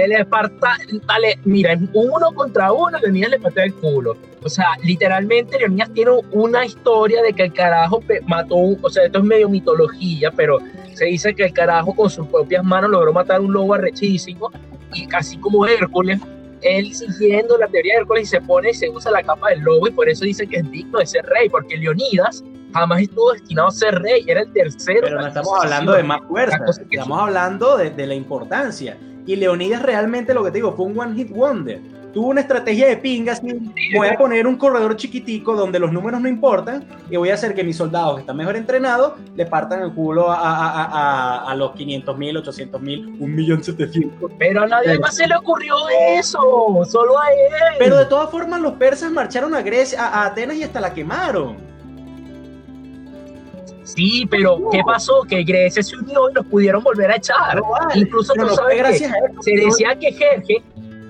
[0.05, 4.17] El Espartano, dale, mira, uno contra uno, Leonidas le pateó el culo.
[4.43, 9.19] O sea, literalmente Leonidas tiene una historia de que el carajo mató, o sea, esto
[9.19, 10.59] es medio mitología, pero
[10.95, 14.51] se dice que el carajo con sus propias manos logró matar un lobo arrechísimo
[14.95, 16.21] y así como Hércules,
[16.63, 19.61] él siguiendo la teoría de Hércules y se pone y se usa la capa del
[19.61, 23.33] lobo y por eso dice que es digno de ser rey, porque Leonidas jamás estuvo
[23.33, 25.01] destinado a ser rey, era el tercero.
[25.03, 26.59] Pero no estamos hablando de más fuerza,
[26.91, 28.97] estamos hablando de, de la importancia.
[29.27, 31.81] Y Leonidas realmente lo que te digo fue un one hit wonder
[32.13, 33.41] tuvo una estrategia de pingas.
[33.43, 37.55] Voy a poner un corredor chiquitico donde los números no importan y voy a hacer
[37.55, 41.55] que mis soldados que están mejor entrenados le partan el culo a, a, a, a
[41.55, 44.35] los 500 mil, 800 mil, 1.700.000.
[44.39, 45.75] Pero a nadie más se le ocurrió
[46.17, 47.77] eso, solo a él.
[47.79, 51.71] Pero de todas formas, los persas marcharon a Grecia, a, Atenas y hasta la quemaron.
[53.95, 54.59] Sí, pero.
[54.71, 55.23] ¿qué pasó?
[55.29, 57.57] Que Grecia se unió y los pudieron volver a echar.
[57.57, 58.01] No vale.
[58.01, 59.09] Incluso tú no sabes que
[59.43, 60.63] se decía que Jerjes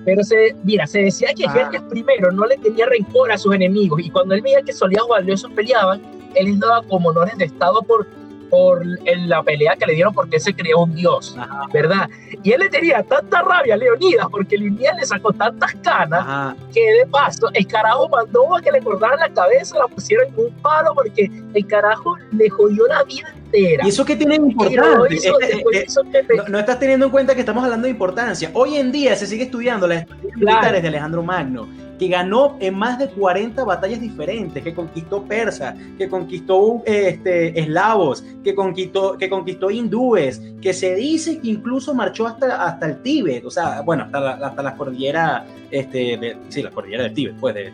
[0.03, 1.51] pero se, mira, se decía que ah.
[1.51, 5.07] Jerjes primero no le tenía rencor a sus enemigos y cuando él veía que soldados
[5.09, 6.01] valiosos peleaban,
[6.35, 8.07] él les daba como honores de estado por,
[8.51, 11.67] por la pelea que le dieron porque él se creó un dios, Ajá.
[11.73, 12.09] ¿verdad?
[12.43, 16.55] Y él le tenía tanta rabia a Leonidas porque Leonidas le sacó tantas canas Ajá.
[16.73, 20.45] que de paso el carajo mandó a que le cortaran la cabeza, la pusieran en
[20.45, 23.85] un palo porque el carajo le jodió la vida entera.
[23.85, 25.15] ¿Y eso qué tiene importante?
[25.15, 25.97] Hizo, es, es, es,
[26.35, 28.51] no, no, estás teniendo en cuenta que estamos hablando de importancia.
[28.53, 30.31] Hoy en día se sigue estudiando las claro.
[30.35, 31.67] militares de Alejandro Magno,
[31.99, 38.23] que ganó en más de 40 batallas diferentes, que conquistó persas, que conquistó este, eslavos,
[38.43, 43.45] que conquistó, que conquistó hindúes, que se dice que incluso marchó hasta, hasta el Tíbet,
[43.45, 47.35] o sea, bueno, hasta, la, hasta las cordilleras, este, de, sí, las cordilleras del Tíbet,
[47.39, 47.71] pues, de,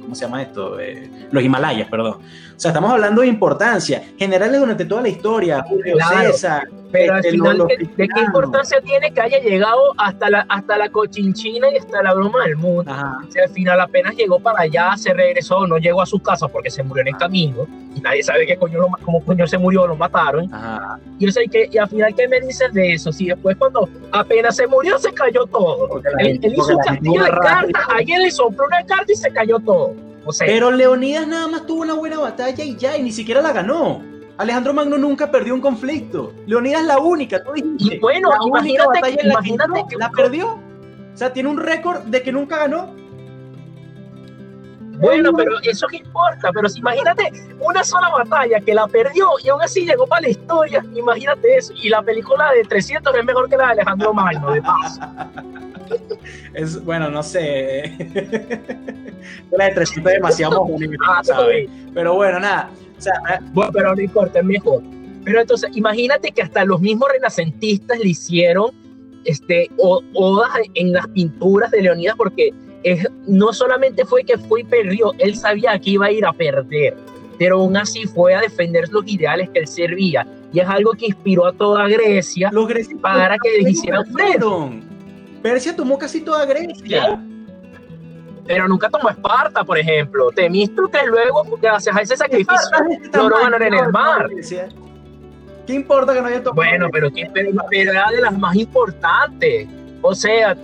[0.00, 0.76] ¿cómo se llama esto?
[1.30, 2.14] los Himalayas, perdón.
[2.14, 4.02] O sea, estamos hablando de importancia.
[4.18, 9.20] Generales durante toda la historia, Julio César, pero al final, ¿de qué importancia tiene que
[9.20, 12.90] haya llegado hasta la, hasta la cochinchina y hasta la broma del mundo?
[12.90, 16.48] O sea, al final apenas llegó para allá, se regresó, no llegó a su casa
[16.48, 19.86] porque se murió en el camino y nadie sabe qué coño cómo coño se murió,
[19.86, 20.50] lo mataron.
[21.18, 23.12] Y, yo sé que, y al final, ¿qué me dices de eso?
[23.12, 26.00] Si después cuando apenas se murió se cayó todo.
[26.18, 29.94] él, hizo un castillo de cartas, alguien le sopló una carta y se cayó todo.
[30.24, 33.40] O sea, Pero Leonidas nada más tuvo una buena batalla y ya, y ni siquiera
[33.40, 34.02] la ganó.
[34.38, 36.32] Alejandro Magno nunca perdió un conflicto.
[36.46, 37.96] Leonidas es la única, tú dijiste.
[37.96, 40.52] Y bueno, imagínate, imagínate que la perdió.
[40.52, 42.94] O sea, tiene un récord de que nunca ganó.
[44.98, 49.48] Bueno, pero eso qué importa, pero si imagínate una sola batalla que la perdió y
[49.48, 51.72] aún así llegó para la historia, imagínate eso.
[51.80, 55.00] Y la película de 300 es mejor que la de Alejandro Magno, de paz.
[56.52, 57.96] Es, bueno, no sé.
[59.50, 60.66] la de 300 es demasiado
[61.08, 61.70] ah, ¿sabes?
[61.94, 62.68] Pero bueno, nada.
[63.52, 64.82] Bueno, pero no importa, es mejor.
[65.24, 68.70] Pero entonces, imagínate que hasta los mismos renacentistas le hicieron
[69.24, 72.52] este, odas en las pinturas de Leonidas porque
[73.26, 76.96] no solamente fue que fue y perdió, él sabía que iba a ir a perder,
[77.38, 80.26] pero aún así fue a defender los ideales que él servía.
[80.52, 82.50] Y es algo que inspiró a toda Grecia
[83.02, 84.46] para que le hicieran frente.
[85.42, 87.20] Persia tomó casi toda Grecia.
[88.48, 90.30] Pero nunca tomó Esparta, por ejemplo.
[90.30, 92.56] Temístocle luego, gracias a ese sacrificio,
[93.12, 94.26] logró ganar en el mar.
[95.66, 96.54] ¿Qué importa que no haya tomado?
[96.54, 99.68] Bueno, pero, pero, pero era de las más importantes.
[100.00, 100.56] O sea,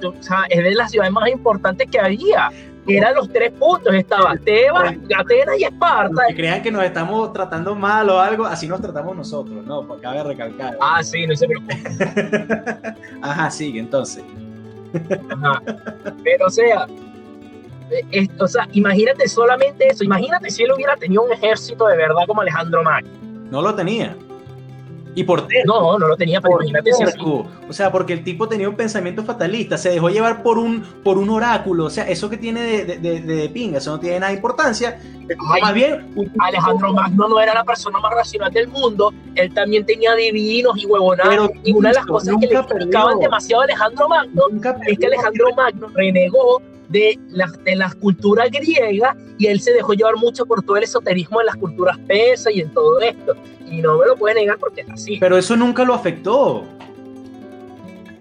[0.48, 2.50] es de las ciudades más importantes que había.
[2.86, 6.22] Eran los tres puntos, estaba Tebas, Atenas y Esparta.
[6.28, 9.86] Que crean que nos estamos tratando mal o algo, así nos tratamos nosotros, ¿no?
[9.86, 10.78] Porque cabe recalcar.
[10.80, 11.46] Ah, sí, no se
[13.22, 14.24] Ajá, sigue, entonces.
[15.30, 15.62] Ajá.
[16.22, 16.86] Pero o sea,
[18.38, 22.40] o sea, imagínate solamente eso, imagínate si él hubiera tenido un ejército de verdad como
[22.40, 23.10] Alejandro Magno.
[23.50, 24.16] No lo tenía.
[25.14, 26.58] Y por No, no lo tenía, pero
[27.68, 31.18] O sea, porque el tipo tenía un pensamiento fatalista, se dejó llevar por un, por
[31.18, 31.84] un oráculo.
[31.84, 35.00] O sea, eso que tiene de, de, de, pinga, eso no tiene nada de importancia.
[35.60, 40.14] más bien, Alejandro Magno no era la persona más racional del mundo, él también tenía
[40.14, 41.50] divinos y huevonados.
[41.62, 44.42] Y una de las cosas que le criticaban demasiado a Alejandro Magno
[44.86, 49.94] es que Alejandro Magno renegó de las, de las culturas griegas y él se dejó
[49.94, 53.34] llevar mucho por todo el esoterismo de las culturas persas y en todo esto.
[53.74, 55.16] Y no me lo puede negar porque es así.
[55.18, 56.64] Pero eso nunca lo afectó.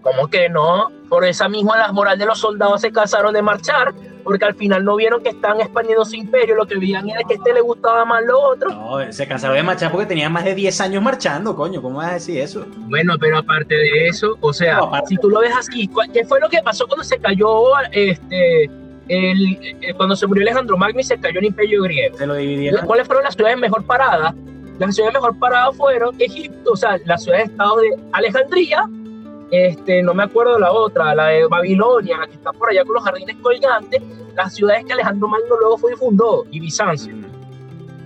[0.01, 0.91] ¿Cómo que no?
[1.09, 4.83] Por esa misma la moral de los soldados se cansaron de marchar, porque al final
[4.83, 7.61] no vieron que estaban expandiendo su imperio, lo que veían era que a este le
[7.61, 8.69] gustaba más lo otro.
[8.69, 12.09] No, se cansaron de marchar porque tenían más de 10 años marchando, coño, ¿cómo vas
[12.09, 12.65] a decir eso?
[12.89, 16.49] Bueno, pero aparte de eso, o sea, si tú lo ves así, ¿qué fue lo
[16.49, 18.69] que pasó cuando se cayó este
[19.09, 22.17] el, eh, cuando se murió Alejandro Magno y se cayó el imperio griego?
[22.17, 22.85] Se lo dividieron.
[22.85, 24.33] ¿Cuáles fueron las ciudades mejor paradas?
[24.79, 28.89] Las ciudades mejor paradas fueron Egipto, o sea, las ciudades-estado de Alejandría,
[29.51, 32.95] este, no me acuerdo la otra, la de Babilonia, la que está por allá con
[32.95, 34.01] los jardines colgantes,
[34.35, 37.13] las ciudades que Alejandro Magno luego fue y fundó, y Bizancio.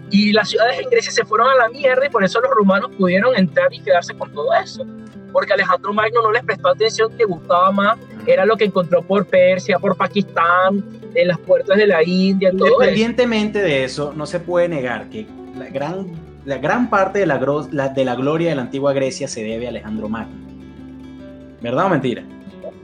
[0.09, 2.91] Y las ciudades en Grecia se fueron a la mierda y por eso los romanos
[2.97, 4.85] pudieron entrar y quedarse con todo eso.
[5.31, 9.25] Porque Alejandro Magno no les prestó atención, que gustaba más, era lo que encontró por
[9.25, 12.51] Persia, por Pakistán, en las puertas de la India.
[12.51, 15.27] Todo Independientemente de eso, no se puede negar que
[15.57, 19.43] la gran, la gran parte de la, de la gloria de la antigua Grecia se
[19.43, 20.33] debe a Alejandro Magno.
[21.61, 22.23] ¿Verdad o mentira?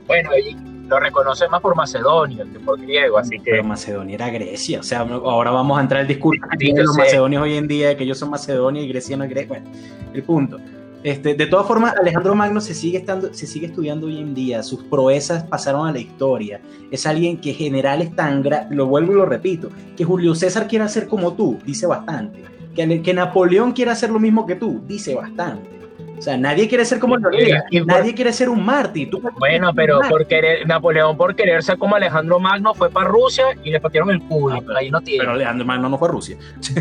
[0.06, 0.54] Bueno, y
[0.86, 3.52] lo reconoce más por Macedonia que por griego, así que...
[3.52, 7.42] Pero Macedonia era Grecia, o sea, ahora vamos a entrar al discurso de los macedonios
[7.42, 9.48] hoy en día, de que ellos son Macedonia y Grecia no es Grecia.
[9.48, 9.66] Bueno,
[10.12, 10.58] el punto.
[11.02, 14.62] Este, de todas formas, Alejandro Magno se sigue, estando, se sigue estudiando hoy en día,
[14.62, 16.60] sus proezas pasaron a la historia.
[16.90, 21.08] Es alguien que generales tan, lo vuelvo y lo repito, que Julio César quiera ser
[21.08, 22.53] como tú, dice bastante.
[22.74, 25.74] Que, que Napoleón quiera hacer lo mismo que tú, dice bastante.
[26.16, 29.10] O sea, nadie quiere ser como Leonidas, nadie quiere ser un mártir.
[29.38, 33.70] bueno, pero por querer, Napoleón por querer ser como Alejandro Magno fue para Rusia y
[33.70, 34.62] le partieron el culo.
[34.64, 35.20] pero, ahí no tiene.
[35.20, 36.36] Pero Alejandro Magno no fue a Rusia.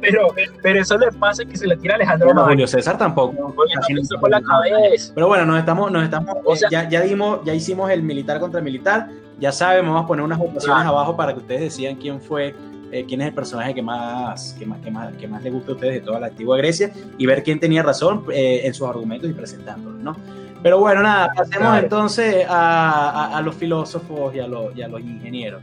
[0.00, 0.28] pero,
[0.62, 2.44] pero eso le pasa que se le tira a Alejandro Magno.
[2.44, 3.54] Julio César tampoco.
[3.54, 5.12] por la cabeza.
[5.14, 8.38] Pero bueno, nos estamos, nos estamos, o sea, ya, ya, dimos, ya hicimos el militar
[8.38, 9.08] contra el militar.
[9.40, 12.54] Ya saben, vamos a poner unas votaciones abajo para que ustedes decidan quién fue
[12.94, 15.72] eh, quién es el personaje que más, que, más, que, más, que más le gusta
[15.72, 18.86] a ustedes de toda la antigua Grecia y ver quién tenía razón eh, en sus
[18.88, 20.16] argumentos y presentándolos, ¿no?
[20.62, 25.00] Pero bueno, nada, pasemos entonces a, a, los filósofos y a, los, y a los
[25.00, 25.60] ingenieros.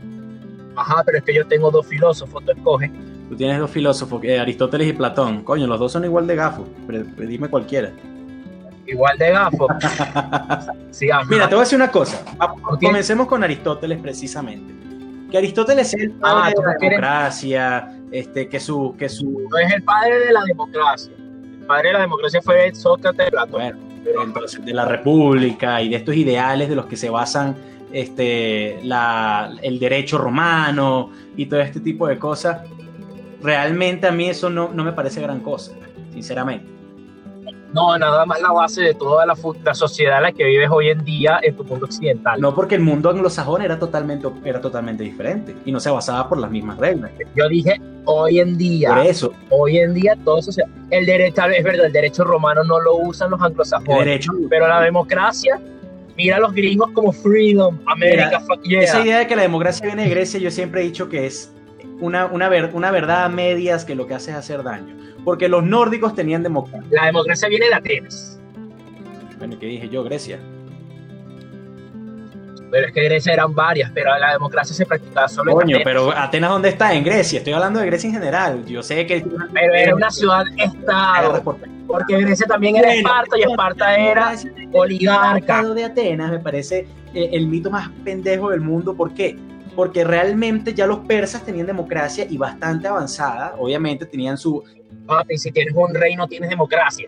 [0.76, 2.90] Ajá, pero es que yo tengo dos filósofos, tú escoges.
[3.30, 5.42] Tú tienes dos filósofos, eh, Aristóteles y Platón.
[5.42, 7.90] Coño, los dos son igual de gafos, pero, dime cualquiera.
[8.86, 9.68] Igual de gafos.
[10.90, 12.22] sí, Mira, te voy a decir una cosa.
[12.78, 14.91] Comencemos con Aristóteles precisamente
[15.32, 19.58] Que Aristóteles es el Ah, padre de la democracia, este, que su, que su, No
[19.58, 21.12] es el padre de la democracia.
[21.16, 23.50] El padre de la democracia fue Sócrates Platón.
[24.04, 27.56] bueno, entonces, de la república y de estos ideales de los que se basan
[27.92, 32.60] este, la, el derecho romano y todo este tipo de cosas,
[33.42, 35.72] realmente a mí eso no, no me parece gran cosa,
[36.12, 36.66] sinceramente.
[37.72, 40.90] No, nada más la base de toda la, la sociedad en la que vives hoy
[40.90, 42.40] en día en tu mundo occidental.
[42.40, 46.38] No porque el mundo anglosajón era totalmente, era totalmente diferente y no se basaba por
[46.38, 47.10] las mismas reglas.
[47.34, 48.90] Yo dije hoy en día.
[48.94, 52.62] Por eso, Hoy en día todo eso se- el derecho es verdad, el derecho romano
[52.64, 55.58] no lo usan los anglosajones, derecho, pero la democracia,
[56.16, 58.80] mira a los gringos como freedom, America, Mira, fuck yeah.
[58.82, 61.50] esa idea de que la democracia viene de Grecia, yo siempre he dicho que es
[62.00, 64.94] una, una, ver- una verdad a medias que lo que hace es hacer daño.
[65.24, 66.86] Porque los nórdicos tenían democracia.
[66.90, 68.40] La democracia viene de Atenas,
[69.38, 70.02] Bueno, ¿qué dije yo?
[70.04, 70.38] Grecia.
[72.70, 75.84] pero es que Grecia eran varias, pero la democracia se practicaba solo en Coño, Atenas.
[75.84, 76.94] pero Atenas, ¿dónde está?
[76.94, 77.38] En Grecia.
[77.38, 78.64] Estoy hablando de Grecia en general.
[78.64, 79.22] Yo sé que.
[79.52, 84.34] Pero era una ciudad-estado, por- porque Grecia también era Bueno, Esparta y Esparta era
[84.72, 85.60] oligarca.
[85.60, 88.94] El de Atenas me parece eh, el mito más pendejo del mundo.
[88.96, 89.36] ¿Por qué?
[89.76, 93.54] Porque realmente ya los persas tenían democracia y bastante avanzada.
[93.58, 94.62] Obviamente tenían su.
[95.06, 97.06] Papi, si tienes un rey no tienes democracia.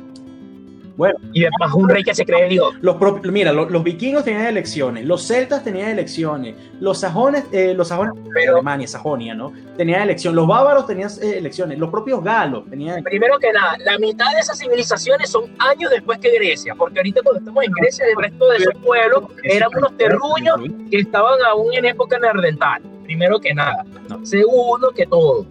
[0.97, 1.18] Bueno.
[1.33, 2.73] Y además un rey que se cree Dios.
[2.81, 7.88] Los mira, lo- los, vikingos tenían elecciones, los celtas tenían elecciones, los sajones, eh, los
[7.88, 9.53] sajones Pero Alemania, Sajonia, ¿no?
[9.77, 13.99] Tenían elección, los bávaros tenían eh, elecciones, los propios galos tenían primero que nada, la
[13.99, 18.05] mitad de esas civilizaciones son años después que Grecia, porque ahorita cuando estamos en Grecia,
[18.07, 20.61] el resto de esos pueblos eran unos terruños
[20.92, 22.83] que estaban aún en época neandertal.
[23.03, 23.85] Primero que nada.
[24.09, 24.25] No.
[24.25, 25.44] Segundo que todo.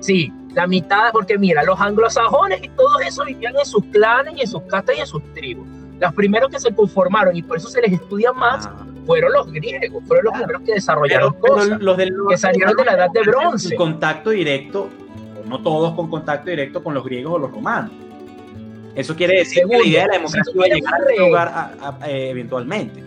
[0.00, 4.40] Sí, la mitad, porque mira, los anglosajones y todos esos vivían en sus clanes y
[4.42, 5.66] en sus castas y en sus tribus.
[6.00, 9.50] Los primeros que se conformaron y por eso se les estudia más Ah, fueron los
[9.52, 10.46] griegos, fueron los Claro.
[10.46, 11.80] primeros que desarrollaron pero, pero cosas.
[11.80, 13.76] los del que salieron de la edad de bronce.
[13.76, 14.88] contacto directo,
[15.46, 17.90] no todos con contacto directo con los griegos o los romanos.
[18.94, 21.18] Eso quiere decir que la idea de la si democracia iba a llegar a rey-
[21.18, 23.04] lugar a- a- eh, eventualmente.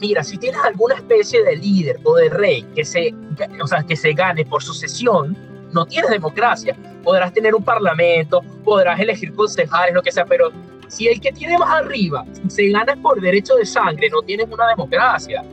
[0.00, 3.12] Mira, si tienes alguna especie de líder o de rey que se,
[3.60, 5.36] o sea, que se gane por sucesión,
[5.72, 6.76] no tienes democracia.
[7.02, 10.50] Podrás tener un parlamento, podrás elegir concejales, lo que sea, pero
[10.88, 14.68] si el que tiene más arriba se gana por derecho de sangre, no tienes una
[14.68, 15.44] democracia.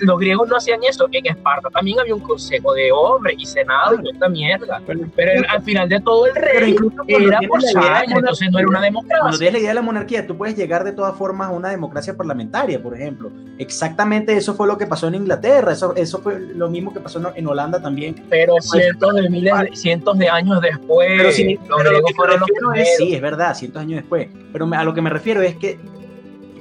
[0.00, 3.96] Los griegos no hacían eso, en Esparta también había un consejo de hombres y senado
[4.02, 4.80] y esta mierda.
[5.14, 8.78] Pero, al final de todo el rey cuando era por sangre, entonces no era una
[8.80, 9.38] Cuando democracia.
[9.38, 12.16] tienes la idea de la monarquía, tú puedes llegar de todas formas a una democracia
[12.16, 13.30] parlamentaria, por ejemplo.
[13.58, 17.20] Exactamente eso fue lo que pasó en Inglaterra, eso, eso fue lo mismo que pasó
[17.34, 18.14] en- Holanda también.
[18.28, 22.12] Pero cientos de miles, cientos de años después, Pero, sí, los pero lo griegos que
[22.12, 24.28] me fueron los es, sí, es verdad, cientos años después.
[24.52, 25.78] Pero a lo que me refiero es que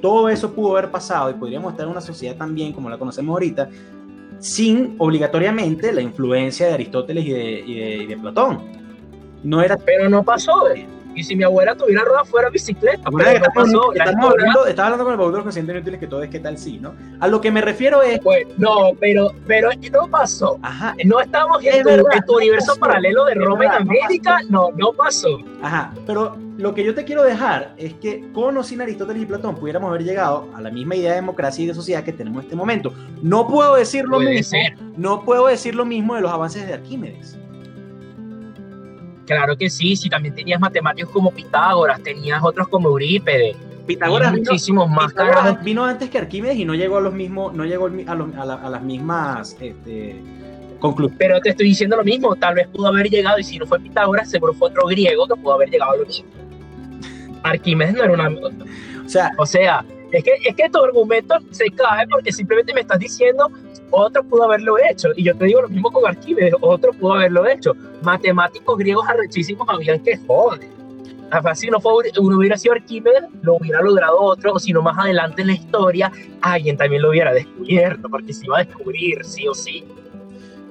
[0.02, 3.34] todo eso pudo haber pasado y podríamos estar en una sociedad también como la conocemos
[3.34, 3.70] ahorita,
[4.40, 8.60] sin obligatoriamente la influencia de Aristóteles y de, Platón.
[9.44, 10.70] No era Pero no pasó.
[10.72, 10.97] eh.
[11.18, 13.92] Y si mi abuela tuviera ruedas fuera bicicleta, pero no estamos, pasó.
[13.94, 16.22] La estamos historia- hablando, estaba hablando con el baúl de los conscientes inútiles que todo
[16.24, 16.94] es que tal sí, ¿no?
[17.20, 20.60] A lo que me refiero es, Pues, no, pero, pero no pasó.
[20.62, 22.80] ajá, No estamos Es en tu, verdad, en tu no universo pasó.
[22.80, 24.38] paralelo de Roma en América.
[24.50, 25.40] No, no pasó.
[25.64, 29.26] Ajá, pero lo que yo te quiero dejar es que con o sin Aristóteles y
[29.26, 32.42] Platón pudiéramos haber llegado a la misma idea de democracia y de sociedad que tenemos
[32.42, 32.94] en este momento.
[33.24, 34.76] No puedo decir lo Puede mismo, ser.
[34.98, 37.38] no puedo decir lo mismo de los avances de Arquímedes.
[39.28, 44.44] Claro que sí, si también tenías matemáticos como Pitágoras, tenías otros como Eurípedes, Pitágoras vino,
[44.50, 47.86] muchísimos más Pitágoras vino antes que Arquímedes y no llegó a los mismos, no llegó
[47.86, 50.16] a, los- a la- a las mismas este,
[50.80, 51.18] conclusiones.
[51.20, 53.80] Pero te estoy diciendo lo mismo, tal vez pudo haber llegado, y si no fue
[53.80, 56.26] Pitágoras, seguro fue otro griego que pudo haber llegado a lo mismo.
[57.44, 58.30] Arquímedes no era una...
[58.30, 62.82] O sea, O sea, es que, es que tu argumento se cae porque simplemente me
[62.82, 63.50] estás diciendo
[63.92, 65.10] otro pudo haberlo hecho.
[65.16, 67.74] Y yo te digo lo mismo con Arquímedes, otro pudo haberlo hecho.
[68.02, 70.70] Matemáticos griegos arrechísimos habían que joder.
[71.56, 74.98] Si no, fue, uno hubiera sido Arquímedes, lo hubiera logrado otro, o si no, más
[74.98, 76.10] adelante en la historia,
[76.42, 79.84] alguien también lo hubiera descubierto, porque se iba a descubrir, sí o sí.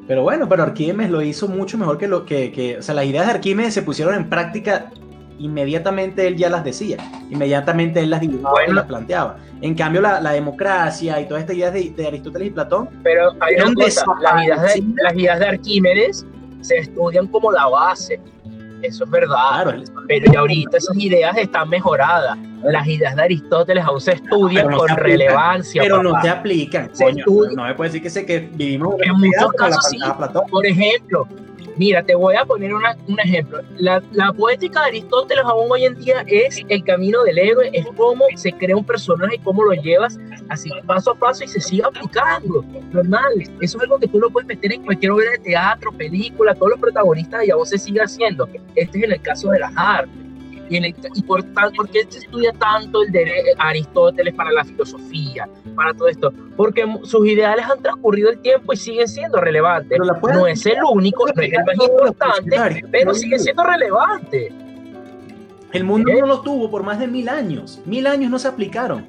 [0.09, 3.05] pero bueno, pero Arquímedes lo hizo mucho mejor que lo que, que- o sea, las
[3.05, 4.90] ideas de Arquímedes se pusieron en práctica
[5.39, 6.97] inmediatamente él ya las decía,
[7.31, 8.75] inmediatamente él las dibujaba y Bueno.
[8.75, 9.37] las planteaba.
[9.63, 13.31] En cambio, la, la democracia y todas estas ideas de, de Aristóteles y Platón, Pero
[13.41, 16.27] hay una un cosa, las ideas, de, las ideas de Arquímedes
[16.61, 18.21] se estudian como la base.
[18.83, 19.63] Eso es verdad.
[19.65, 22.37] claro, Pero ya ahorita esas ideas están mejoradas.
[22.63, 25.11] Las ideas de Aristóteles aún se estudian no con se aplican.
[25.19, 25.83] relevancia.
[25.83, 26.23] pero no papá.
[26.23, 26.91] se aplican.
[26.93, 27.25] Se coño.
[27.57, 29.99] no me puede decir que, se, que vivimos En muchos casos sí.
[30.19, 30.43] Platón.
[30.51, 31.27] Por ejemplo,
[31.77, 32.83] Mira, te voy a poner un
[33.18, 33.60] ejemplo.
[33.77, 37.87] La, la, poética de Aristóteles aún hoy en día es el camino del héroe, es
[37.96, 40.18] cómo se crea un personaje y cómo lo llevas
[40.48, 42.64] así paso a paso y se sigue aplicando.
[42.92, 46.54] Normal, eso es algo que tú lo puedes meter en cualquier obra de teatro, película,
[46.54, 48.48] todos los protagonistas y a vos se sigue haciendo.
[48.74, 50.25] Este es en el caso de las artes.
[50.69, 55.94] Y, y por, por, qué se estudia tanto el de Aristóteles para la filosofía, para
[55.94, 56.33] todo esto?
[56.56, 59.98] Porque sus ideales han transcurrido el tiempo y siguen siendo relevantes.
[59.98, 64.52] No es el único, no es el más importante, pero sigue siendo relevante.
[65.73, 66.21] El mundo ¿Eh?
[66.21, 67.81] no lo tuvo por más de mil años.
[67.85, 69.06] Mil años no se aplicaron.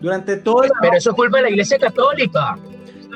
[0.00, 0.70] Durante todo el...
[0.80, 2.58] Pero eso es culpa de la Iglesia Católica.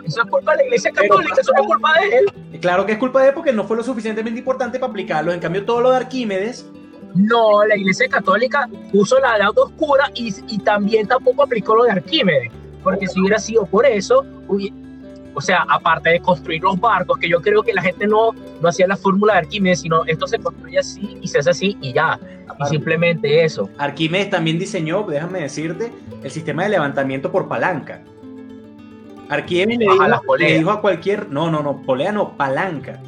[0.04, 2.60] Eso es culpa de la Iglesia Católica, eso no es culpa de él.
[2.60, 5.32] Claro que es culpa de él porque no fue lo suficientemente importante para aplicarlo.
[5.32, 6.66] En cambio, todo lo de Arquímedes
[7.14, 11.92] no, la Iglesia Católica puso la edad oscura y, y también tampoco aplicó lo de
[11.92, 12.52] Arquímedes,
[12.82, 14.24] porque si hubiera sido por eso,
[15.34, 18.68] o sea, aparte de construir los barcos, que yo creo que la gente no, no
[18.68, 21.92] hacía la fórmula de Arquímedes, sino esto se construye así y se hace así y
[21.92, 22.18] ya,
[22.60, 23.68] y simplemente eso.
[23.78, 25.92] Arquímedes también diseñó, déjame decirte,
[26.22, 28.02] el sistema de levantamiento por palanca.
[29.28, 33.00] Arquímedes le le dijo a cualquier, no, no, no, polea no, palanca.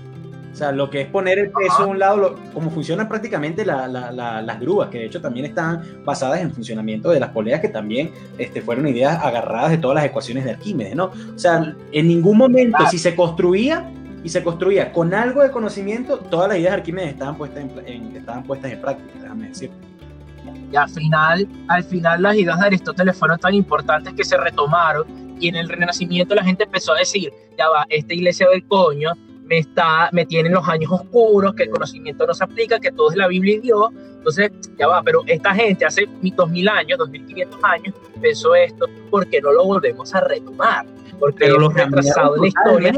[0.52, 4.60] O sea, lo que es poner el peso a un lado, como funcionan prácticamente las
[4.60, 8.60] grúas, que de hecho también están basadas en funcionamiento de las poleas, que también este,
[8.60, 11.12] fueron ideas agarradas de todas las ecuaciones de Arquímedes, ¿no?
[11.34, 13.90] O sea, en ningún momento, si se construía
[14.24, 18.16] y se construía con algo de conocimiento, todas las ideas de Arquímedes estaban puestas en,
[18.16, 19.70] estaban puestas en práctica, déjame decir.
[20.72, 25.36] Y al final, al final las ideas de Aristóteles fueron tan importantes que se retomaron
[25.40, 29.12] y en el Renacimiento la gente empezó a decir, ya va, esta iglesia del coño
[29.50, 33.10] me, está, me tienen los años oscuros, que el conocimiento no se aplica, que todo
[33.10, 33.90] es la Biblia y Dios.
[34.16, 39.50] Entonces, ya va, pero esta gente hace 2000 años, 2500 años, pensó esto, porque no
[39.50, 40.86] lo volvemos a retomar?
[41.18, 42.92] Porque pero lo retrasado en la historia.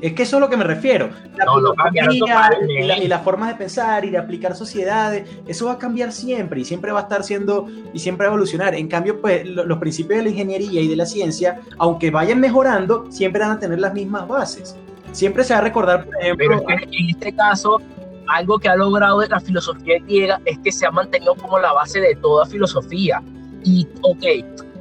[0.00, 1.10] Es que eso es lo que me refiero.
[1.36, 5.66] La no, lo y, la, y las formas de pensar y de aplicar sociedades, eso
[5.66, 8.76] va a cambiar siempre y siempre va a estar siendo y siempre va a evolucionar.
[8.76, 13.10] En cambio, pues los principios de la ingeniería y de la ciencia, aunque vayan mejorando,
[13.10, 14.76] siempre van a tener las mismas bases
[15.16, 16.62] siempre se va a recordar, por ejemplo.
[16.66, 17.80] Pero en este caso,
[18.28, 22.00] algo que ha logrado la filosofía griega es que se ha mantenido como la base
[22.00, 23.22] de toda filosofía.
[23.64, 24.24] Y, ok,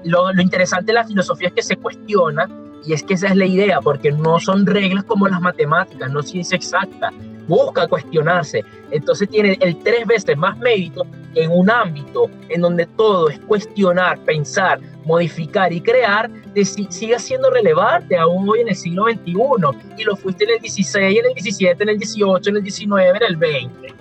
[0.04, 2.50] lo, lo interesante de la filosofía es que se cuestiona,
[2.86, 6.22] y es que esa es la idea, porque no son reglas como las matemáticas, no
[6.22, 7.12] ciencia exacta
[7.48, 8.64] busca cuestionarse.
[8.92, 14.20] Entonces tiene el tres veces más mérito en un ámbito en donde todo es cuestionar,
[14.20, 19.34] pensar, modificar y crear, de, sigue siendo relevante aún hoy en el siglo XXI.
[19.98, 23.18] Y lo fuiste en el 16, en el 17, en el 18, en el 19,
[23.18, 23.94] en el 20.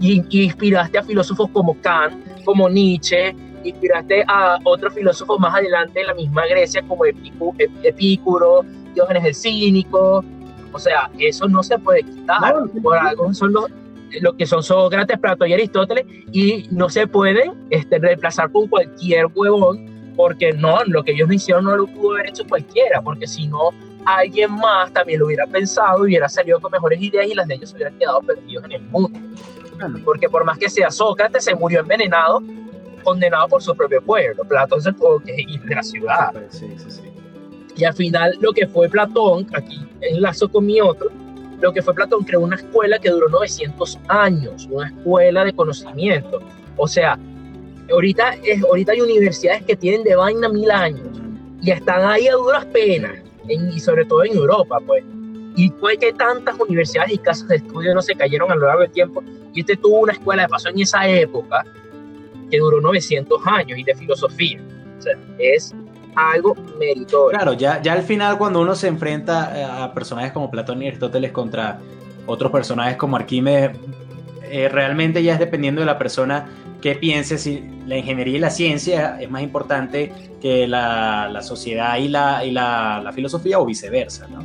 [0.00, 6.00] Y, y inspiraste a filósofos como Kant, como Nietzsche, inspiraste a otros filósofos más adelante
[6.00, 8.64] en la misma Grecia como Epicuro,
[8.94, 10.24] Diógenes el Cínico,
[10.72, 12.54] o sea, eso no se puede quitar.
[12.82, 13.66] por algo son los,
[14.20, 19.26] lo que son Sócrates, Plato y Aristóteles, y no se pueden este, reemplazar con cualquier
[19.34, 23.26] huevón, porque no, lo que ellos no hicieron no lo pudo haber hecho cualquiera, porque
[23.26, 23.70] si no,
[24.04, 27.70] alguien más también lo hubiera pensado, hubiera salido con mejores ideas y las de ellos
[27.70, 29.18] se hubieran quedado perdidos en el mundo.
[30.04, 32.42] Porque por más que sea Sócrates, se murió envenenado,
[33.02, 34.44] condenado por su propio pueblo.
[34.44, 36.34] Platón se tuvo que ir de la ciudad.
[36.50, 37.02] Sí, sí, sí.
[37.76, 41.10] Y al final lo que fue Platón, aquí enlazo con mi otro,
[41.60, 46.40] lo que fue Platón creó una escuela que duró 900 años, una escuela de conocimiento.
[46.76, 47.18] O sea,
[47.90, 51.06] ahorita, es, ahorita hay universidades que tienen de vaina mil años
[51.62, 53.18] y están ahí a duras penas,
[53.48, 55.04] y sobre todo en Europa, pues.
[55.56, 58.82] Y fue que tantas universidades y casas de estudio no se cayeron a lo largo
[58.82, 59.22] del tiempo.
[59.52, 61.64] Y este tuvo una escuela de paso en esa época
[62.50, 64.60] que duró 900 años y de filosofía.
[64.98, 65.74] O sea, es
[66.14, 67.38] algo meritorio.
[67.38, 70.88] Claro, ya, ya al final cuando uno se enfrenta eh, a personajes como Platón y
[70.88, 71.78] Aristóteles contra
[72.26, 73.76] otros personajes como Arquímedes,
[74.42, 76.48] eh, realmente ya es dependiendo de la persona
[76.80, 81.98] que piense si la ingeniería y la ciencia es más importante que la, la sociedad
[81.98, 84.44] y, la, y la, la, filosofía o viceversa, ¿no?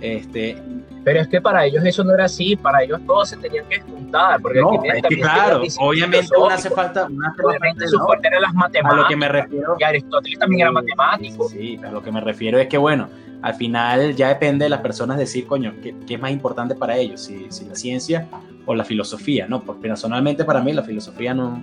[0.00, 0.56] Este,
[1.04, 3.78] pero es que para ellos eso no era así, para ellos todos se tenían que
[3.80, 4.40] juntar.
[4.40, 7.06] Porque no, es que claro, obviamente uno hace falta.
[7.06, 8.92] Una obviamente su fuerte eran las matemáticas.
[8.92, 9.76] A lo que me refiero.
[9.78, 11.48] Y Aristóteles también era matemático.
[11.50, 13.10] Sí, a lo que me refiero es que, bueno,
[13.42, 16.96] al final ya depende de las personas decir, coño, ¿qué, qué es más importante para
[16.96, 17.20] ellos?
[17.20, 18.26] Si, si, la ciencia
[18.64, 19.60] o la filosofía, ¿no?
[19.60, 21.60] Porque personalmente para mí la filosofía no,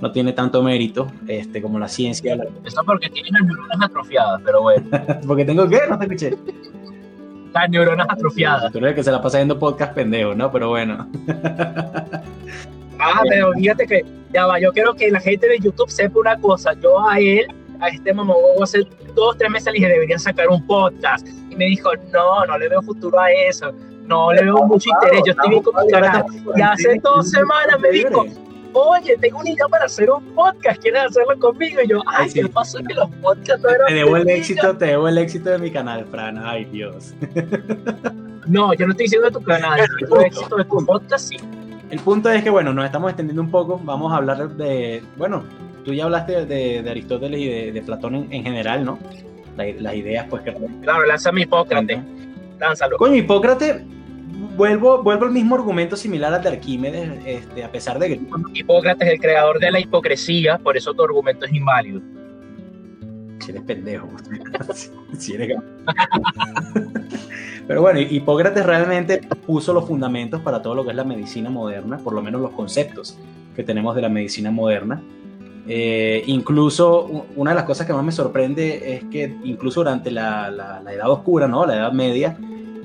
[0.00, 2.38] no tiene tanto mérito este, como la ciencia.
[2.64, 4.86] Eso porque tienes las neuronas atrofiadas, pero bueno.
[5.26, 6.38] porque tengo que, no te escuché
[7.52, 8.72] las neuronas atrofiadas.
[8.72, 10.50] Tú eres el que se la pasa viendo podcast pendejo, ¿no?
[10.50, 11.08] Pero bueno.
[12.98, 16.36] ah, pero fíjate que, ya va, yo quiero que la gente de YouTube sepa una
[16.38, 16.74] cosa.
[16.74, 17.46] Yo a él,
[17.80, 21.26] a este mamagogo, hace dos, tres meses le dije, debería sacar un podcast.
[21.50, 23.72] Y me dijo, no, no le veo futuro a eso.
[24.04, 25.22] no le veo mucho interés.
[25.26, 26.24] Yo estoy bien con mi canal.
[26.56, 28.26] Y hace dos semanas me dijo,
[28.72, 31.80] oye, tengo una idea para hacer un podcast, ¿quieres hacerlo conmigo?
[31.82, 32.78] Y yo, ay, ¿qué pasó?
[32.78, 35.70] Que los podcasts no eran Te debo el éxito, te debo el éxito de mi
[35.70, 36.38] canal, Fran.
[36.38, 37.14] Ay, Dios.
[38.46, 41.36] No, yo no estoy diciendo de tu canal, el éxito de tu podcast sí.
[41.90, 43.80] El punto es que, bueno, nos estamos extendiendo un poco.
[43.84, 45.44] Vamos a hablar de, bueno,
[45.84, 48.98] tú ya hablaste de, Aristóteles y de, Platón en, general, ¿no?
[49.56, 50.54] las ideas, pues que...
[50.82, 51.98] Claro, lánzame Hipócrates.
[52.58, 52.96] Lánzalo.
[52.96, 53.82] Coño, Hipócrates,
[54.60, 58.20] vuelvo, vuelvo al mismo argumento similar al de Arquímedes, este, a pesar de que...
[58.52, 62.02] Hipócrates es el creador de la hipocresía, por eso tu argumento es inválido.
[63.38, 64.06] Si eres pendejo.
[65.18, 65.56] si eres...
[67.66, 71.96] Pero bueno, Hipócrates realmente puso los fundamentos para todo lo que es la medicina moderna,
[71.96, 73.18] por lo menos los conceptos
[73.56, 75.02] que tenemos de la medicina moderna.
[75.66, 80.50] Eh, incluso una de las cosas que más me sorprende es que incluso durante la,
[80.50, 81.64] la, Edad Oscura, ¿no?
[81.64, 82.36] la Edad Media,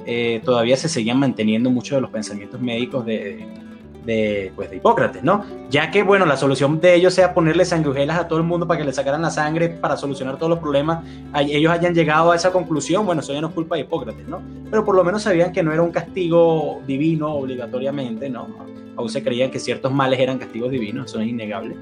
[0.05, 5.43] eh, todavía se seguían manteniendo muchos de los pensamientos médicos de, pues, de Hipócrates, ¿no?
[5.69, 8.79] Ya que, bueno, la solución de ellos sea ponerle sanguijuelas a todo el mundo para
[8.79, 11.03] que le sacaran la sangre para solucionar todos los problemas,
[11.35, 14.41] ellos hayan llegado a esa conclusión, bueno, eso ya no es culpa de Hipócrates, ¿no?
[14.69, 18.47] Pero por lo menos sabían que no era un castigo divino obligatoriamente, ¿no?
[18.95, 21.75] Aún se creían que ciertos males eran castigos divinos, eso es innegable.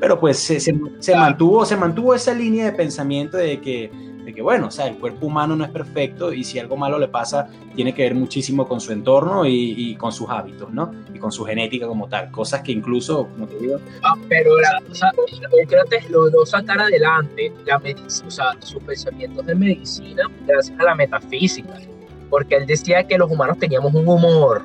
[0.00, 3.90] Pero pues se, se mantuvo, se mantuvo esa línea de pensamiento de que
[4.24, 6.98] de que bueno, o sea, el cuerpo humano no es perfecto y si algo malo
[6.98, 10.92] le pasa, tiene que ver muchísimo con su entorno y, con sus hábitos, ¿no?
[11.12, 13.78] Y con su genética como tal, cosas que incluso, como te digo...
[14.02, 15.12] Ah, pero la cosa,
[15.50, 21.78] Sócrates logró sacar adelante la o sea, sus pensamientos de medicina gracias a la metafísica,
[22.30, 24.62] porque él decía que los humanos teníamos un humor,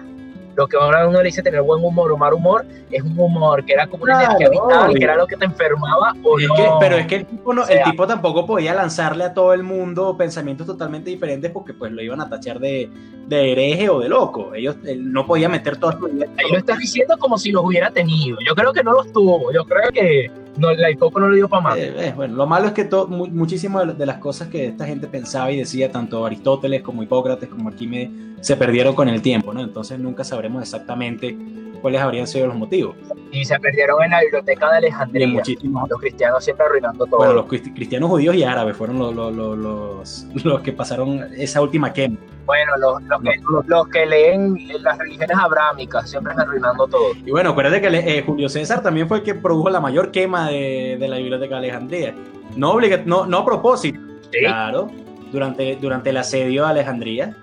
[0.59, 3.63] lo que ahora uno le dice tener buen humor o mal humor, es un humor
[3.63, 6.79] que era como una energía vital, que era lo que te enfermaba o no.
[6.81, 10.67] pero es que el tipo, el tipo tampoco podía lanzarle a todo el mundo pensamientos
[10.67, 12.89] totalmente diferentes porque pues lo iban a tachar de,
[13.27, 14.53] de hereje o de loco.
[14.53, 16.29] Ellos él no podía meter todas sus ideas.
[16.37, 18.37] Ahí lo estás diciendo como si los hubiera tenido.
[18.45, 19.53] Yo creo que no los tuvo.
[19.53, 20.29] Yo creo que
[20.59, 21.77] no, la poco no le dio para más.
[21.77, 25.07] Eh, eh, bueno, lo malo es que to, muchísimas de las cosas que esta gente
[25.07, 28.09] pensaba y decía, tanto Aristóteles como Hipócrates como Arquímedes,
[28.41, 29.61] se perdieron con el tiempo, ¿no?
[29.61, 31.37] Entonces nunca sabremos exactamente
[31.79, 32.95] cuáles habrían sido los motivos.
[33.31, 35.27] Y se perdieron en la biblioteca de Alejandría.
[35.27, 35.89] muchísimos.
[35.89, 37.17] Los cristianos siempre arruinando todo.
[37.17, 41.93] Bueno, los cristianos judíos y árabes fueron los, los, los, los que pasaron esa última
[41.93, 42.17] quema.
[42.45, 47.11] Bueno, los, que, los, que, leen las religiones abrámicas siempre arruinando todo.
[47.23, 50.49] Y bueno, acuérdate que eh, Julio César también fue el que produjo la mayor quema
[50.49, 52.15] de, de la biblioteca de Alejandría.
[52.55, 53.99] No, no, no a propósito.
[54.31, 54.89] Claro,
[55.31, 57.35] durante, durante el asedio a Alejandría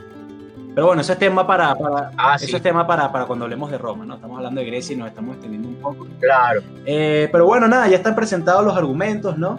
[0.76, 3.70] pero bueno, eso es tema para, para ah, eso es tema para, para, cuando hablemos
[3.70, 4.16] de Roma, ¿no?
[4.16, 6.06] Estamos hablando de Grecia y nos estamos extendiendo un poco.
[6.20, 6.60] Claro.
[6.84, 9.58] Eh, pero bueno, nada, ya están presentados los argumentos, ¿no?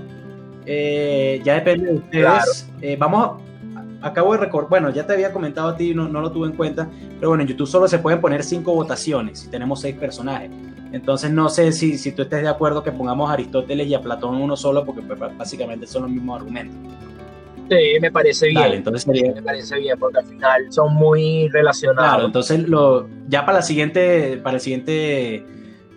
[0.68, 2.70] Eh, ya depende de ustedes.
[2.82, 3.42] Eh, vamos
[4.04, 6.50] a, acabo de recordar, bueno, ya te había comentado a ti, no, no lo tuve
[6.50, 9.96] en cuenta, pero bueno, en YouTube solo se pueden poner cinco votaciones y tenemos seis
[9.96, 10.52] personajes.
[10.92, 14.02] Entonces no sé si, si tú estés de acuerdo que pongamos a Aristóteles y a
[14.02, 16.78] Platón uno solo, porque pues, básicamente son los mismos argumentos.
[17.70, 18.74] Sí, me parece bien.
[18.74, 22.10] entonces Me parece bien, porque al final son muy relacionados.
[22.10, 25.46] Claro, entonces lo, ya para, la siguiente, para el siguiente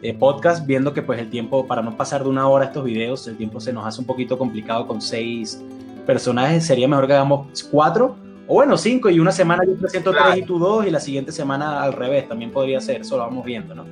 [0.02, 3.26] eh, podcast, viendo que pues el tiempo, para no pasar de una hora estos videos,
[3.28, 5.62] el tiempo se nos hace un poquito complicado con seis
[6.06, 8.16] personajes, sería mejor que hagamos cuatro,
[8.48, 11.30] o bueno, cinco, y una semana yo presento tres y tú dos, y la siguiente
[11.30, 13.84] semana al revés, también podría ser, eso lo vamos viendo, ¿no?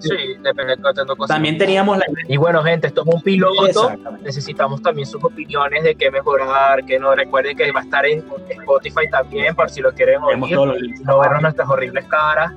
[0.00, 1.28] Sí, depende de cosas.
[1.28, 2.04] También teníamos la...
[2.26, 3.92] Y bueno, gente, esto es un piloto.
[4.22, 8.24] Necesitamos también sus opiniones de qué mejorar, que no recuerden que va a estar en
[8.48, 10.38] Spotify también, por si lo quieren oír,
[11.04, 12.52] no ver nuestras horribles caras.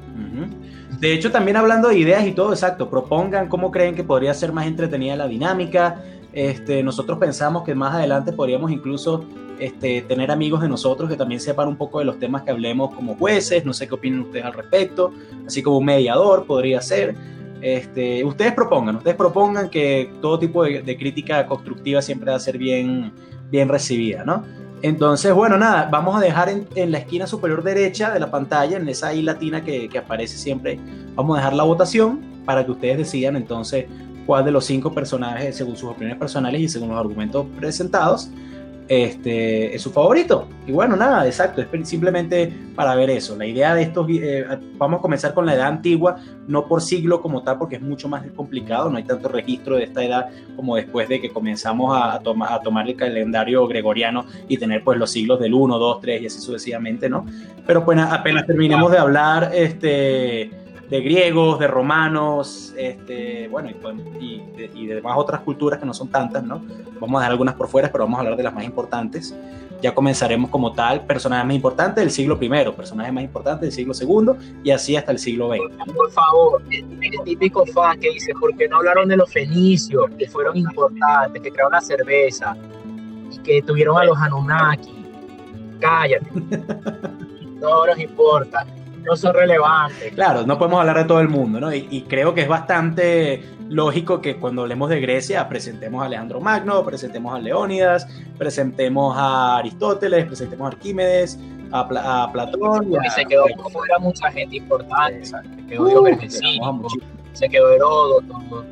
[1.00, 4.52] De hecho, también hablando de ideas y todo, exacto, propongan cómo creen que podría ser
[4.52, 5.98] más entretenida la dinámica.
[6.34, 9.26] Este, nosotros pensamos que más adelante podríamos incluso
[9.60, 12.96] este, tener amigos de nosotros que también sepan un poco de los temas que hablemos
[12.96, 15.14] como jueces, no sé qué opinan ustedes al respecto,
[15.46, 17.16] así como un mediador podría ser.
[17.62, 22.58] Este, ustedes propongan, ustedes propongan que todo tipo de, crítica constructiva siempre va a ser
[22.58, 23.12] bien,
[23.52, 24.44] bien recibida, ¿no?
[24.82, 28.90] Entonces, bueno, nada, vamos a dejar en, la esquina superior derecha de la pantalla, en
[28.90, 30.80] esa I latina que, que aparece siempre,
[31.14, 33.86] vamos a dejar la votación para que ustedes decidan entonces
[34.26, 38.30] cuál de los cinco personajes, según sus opiniones personales y según los argumentos presentados,
[38.92, 40.50] este, es su favorito.
[40.68, 43.38] Y bueno, nada, exacto, es simplemente para ver eso.
[43.38, 44.46] La idea de estos, eh,
[44.78, 48.10] vamos a comenzar con la edad antigua, no por siglo como tal, porque es mucho
[48.10, 52.16] más complicado, no hay tanto registro de esta edad como después de que comenzamos a,
[52.16, 56.26] a tomar el calendario gregoriano y tener pues los siglos del 1, 2, 3 y
[56.26, 57.26] así sucesivamente, ¿no?
[57.66, 60.61] Pero pues apenas terminemos de hablar, este
[60.92, 63.70] de griegos, de romanos, este, bueno,
[64.20, 66.62] y, de, demás otras culturas que no son tantas, ¿no?
[67.00, 69.34] Vamos a dejar algunas por fuera, pero vamos a hablar de las más importantes.
[69.82, 73.94] ya comenzaremos como tal personajes más importantes del siglo I, personajes más importantes del siglo
[73.98, 75.94] II y así hasta el siglo XX.
[75.94, 80.28] Por favor, el, típico fan que dice, ¿por qué no hablaron de los fenicios, que
[80.28, 82.58] fueron importantes, que crearon la cerveza
[83.32, 84.94] y que tuvieron a los Anunnaki?
[85.80, 86.28] Cállate.
[87.62, 88.66] no nos importa
[89.04, 90.14] no son relevantes.
[90.14, 91.74] Claro, no podemos hablar de todo el mundo, ¿no?
[91.74, 96.84] Y, creo que es bastante lógico que cuando hablemos de Grecia presentemos a Alejandro Magno,
[96.84, 101.40] presentemos a Leónidas, presentemos a Aristóteles, presentemos a Arquímedes,
[101.72, 102.92] a, Platón.
[102.92, 105.26] Y, se quedó fuera mucha gente importante.
[105.26, 106.40] Se quedó Diogenes
[107.34, 108.66] se quedó Heródoto,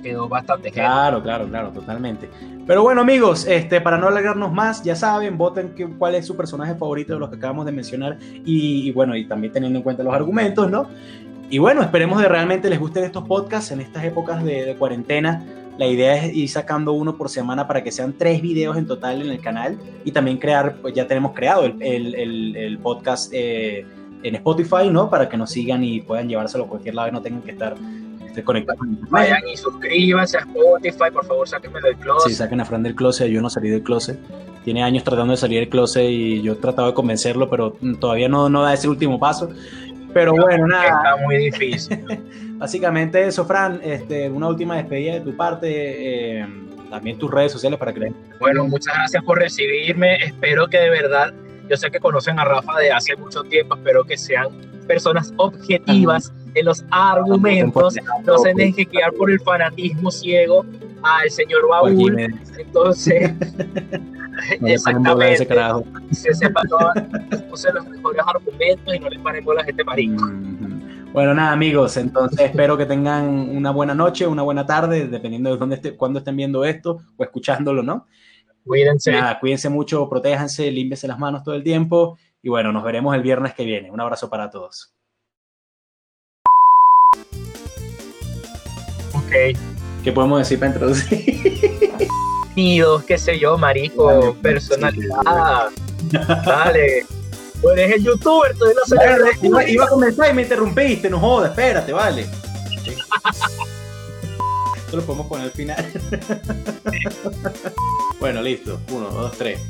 [0.00, 0.70] quedó bastante.
[0.70, 2.28] Claro, claro, claro, totalmente.
[2.66, 6.74] Pero bueno, amigos, este, para no alargarnos más, ya saben, voten cuál es su personaje
[6.74, 10.14] favorito de los que acabamos de mencionar y, bueno, y también teniendo en cuenta los
[10.14, 10.86] argumentos, ¿no?
[11.48, 15.44] Y bueno, esperemos de realmente les gusten estos podcasts en estas épocas de, cuarentena.
[15.78, 19.22] La idea es ir sacando uno por semana para que sean tres videos en total
[19.22, 23.84] en el canal y también crear, pues ya tenemos creado el, el, el, podcast eh,
[24.22, 25.10] en Spotify, ¿no?
[25.10, 27.74] Para que nos sigan y puedan llevárselo a cualquier lado y no tengan que estar
[28.30, 28.78] esté conectado.
[29.10, 32.30] Vayan y suscríbanse a Spotify, por favor, sáquenme del closet.
[32.30, 34.18] Sí, saquen a Fran del closet, yo no salí del closet.
[34.64, 38.28] Tiene años tratando de salir del closet y yo he tratado de convencerlo, pero todavía
[38.28, 39.50] no, no da ese último paso.
[40.12, 40.86] Pero bueno, nada.
[40.86, 42.04] Está muy difícil.
[42.58, 46.46] Básicamente eso, Fran, este, una última despedida de tu parte, eh,
[46.90, 48.12] también tus redes sociales para que...
[48.38, 51.32] Bueno, muchas gracias por recibirme, espero que de verdad,
[51.70, 54.48] yo sé que conocen a Rafa de hace mucho tiempo, espero que sean
[54.86, 60.64] personas objetivas en los argumentos, no se dejen guiar por el fanatismo ciego
[61.02, 62.18] al señor Baúl.
[62.58, 63.32] Entonces,
[64.62, 65.46] exactamente,
[66.12, 66.62] se sepa
[67.48, 70.24] puse los mejores argumentos y no les paremos a la gente marica.
[71.12, 75.56] Bueno, nada, amigos, entonces espero que tengan una buena noche, una buena tarde, dependiendo de
[75.56, 78.06] dónde esté, cuándo estén viendo esto o escuchándolo, ¿no?
[78.64, 79.10] Cuídense.
[79.10, 83.22] Nada, cuídense mucho, protéjanse, límpiense las manos todo el tiempo y bueno, nos veremos el
[83.22, 83.90] viernes que viene.
[83.90, 84.94] Un abrazo para todos.
[90.02, 92.08] ¿Qué podemos decir para introducir?
[92.56, 95.70] Nidos, qué sé yo, marico, personalidad.
[96.44, 97.06] Dale.
[97.60, 98.96] Pues eres el youtuber, tú no sé.
[99.42, 102.26] Iba, iba, a comenzar y me interrumpiste, no jodas, espérate, vale.
[104.76, 105.86] Esto lo podemos poner al final.
[108.18, 108.80] bueno, listo.
[108.90, 109.60] Uno, dos, tres.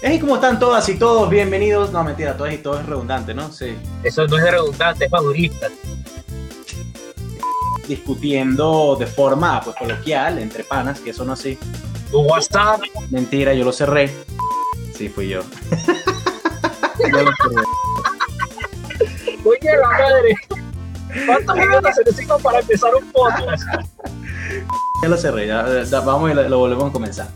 [0.00, 1.90] Es como están todas y todos, bienvenidos.
[1.90, 3.52] No, mentira, todas y todos es redundante, ¿no?
[3.52, 3.76] Sí.
[4.04, 5.68] Eso no es redundante, es madurista
[7.88, 11.58] discutiendo de forma pues, coloquial, entre panas, que eso no así.
[12.10, 12.80] ¿Tu WhatsApp?
[13.10, 14.14] Mentira, yo lo cerré.
[14.94, 15.42] Sí, fui yo.
[17.00, 17.62] yo lo cerré.
[19.44, 20.36] Oye, la madre.
[21.26, 23.64] ¿Cuántos minutos se necesitan para empezar un podcast?
[25.02, 25.64] Ya lo cerré, ya,
[26.00, 27.28] vamos y lo volvemos a comenzar.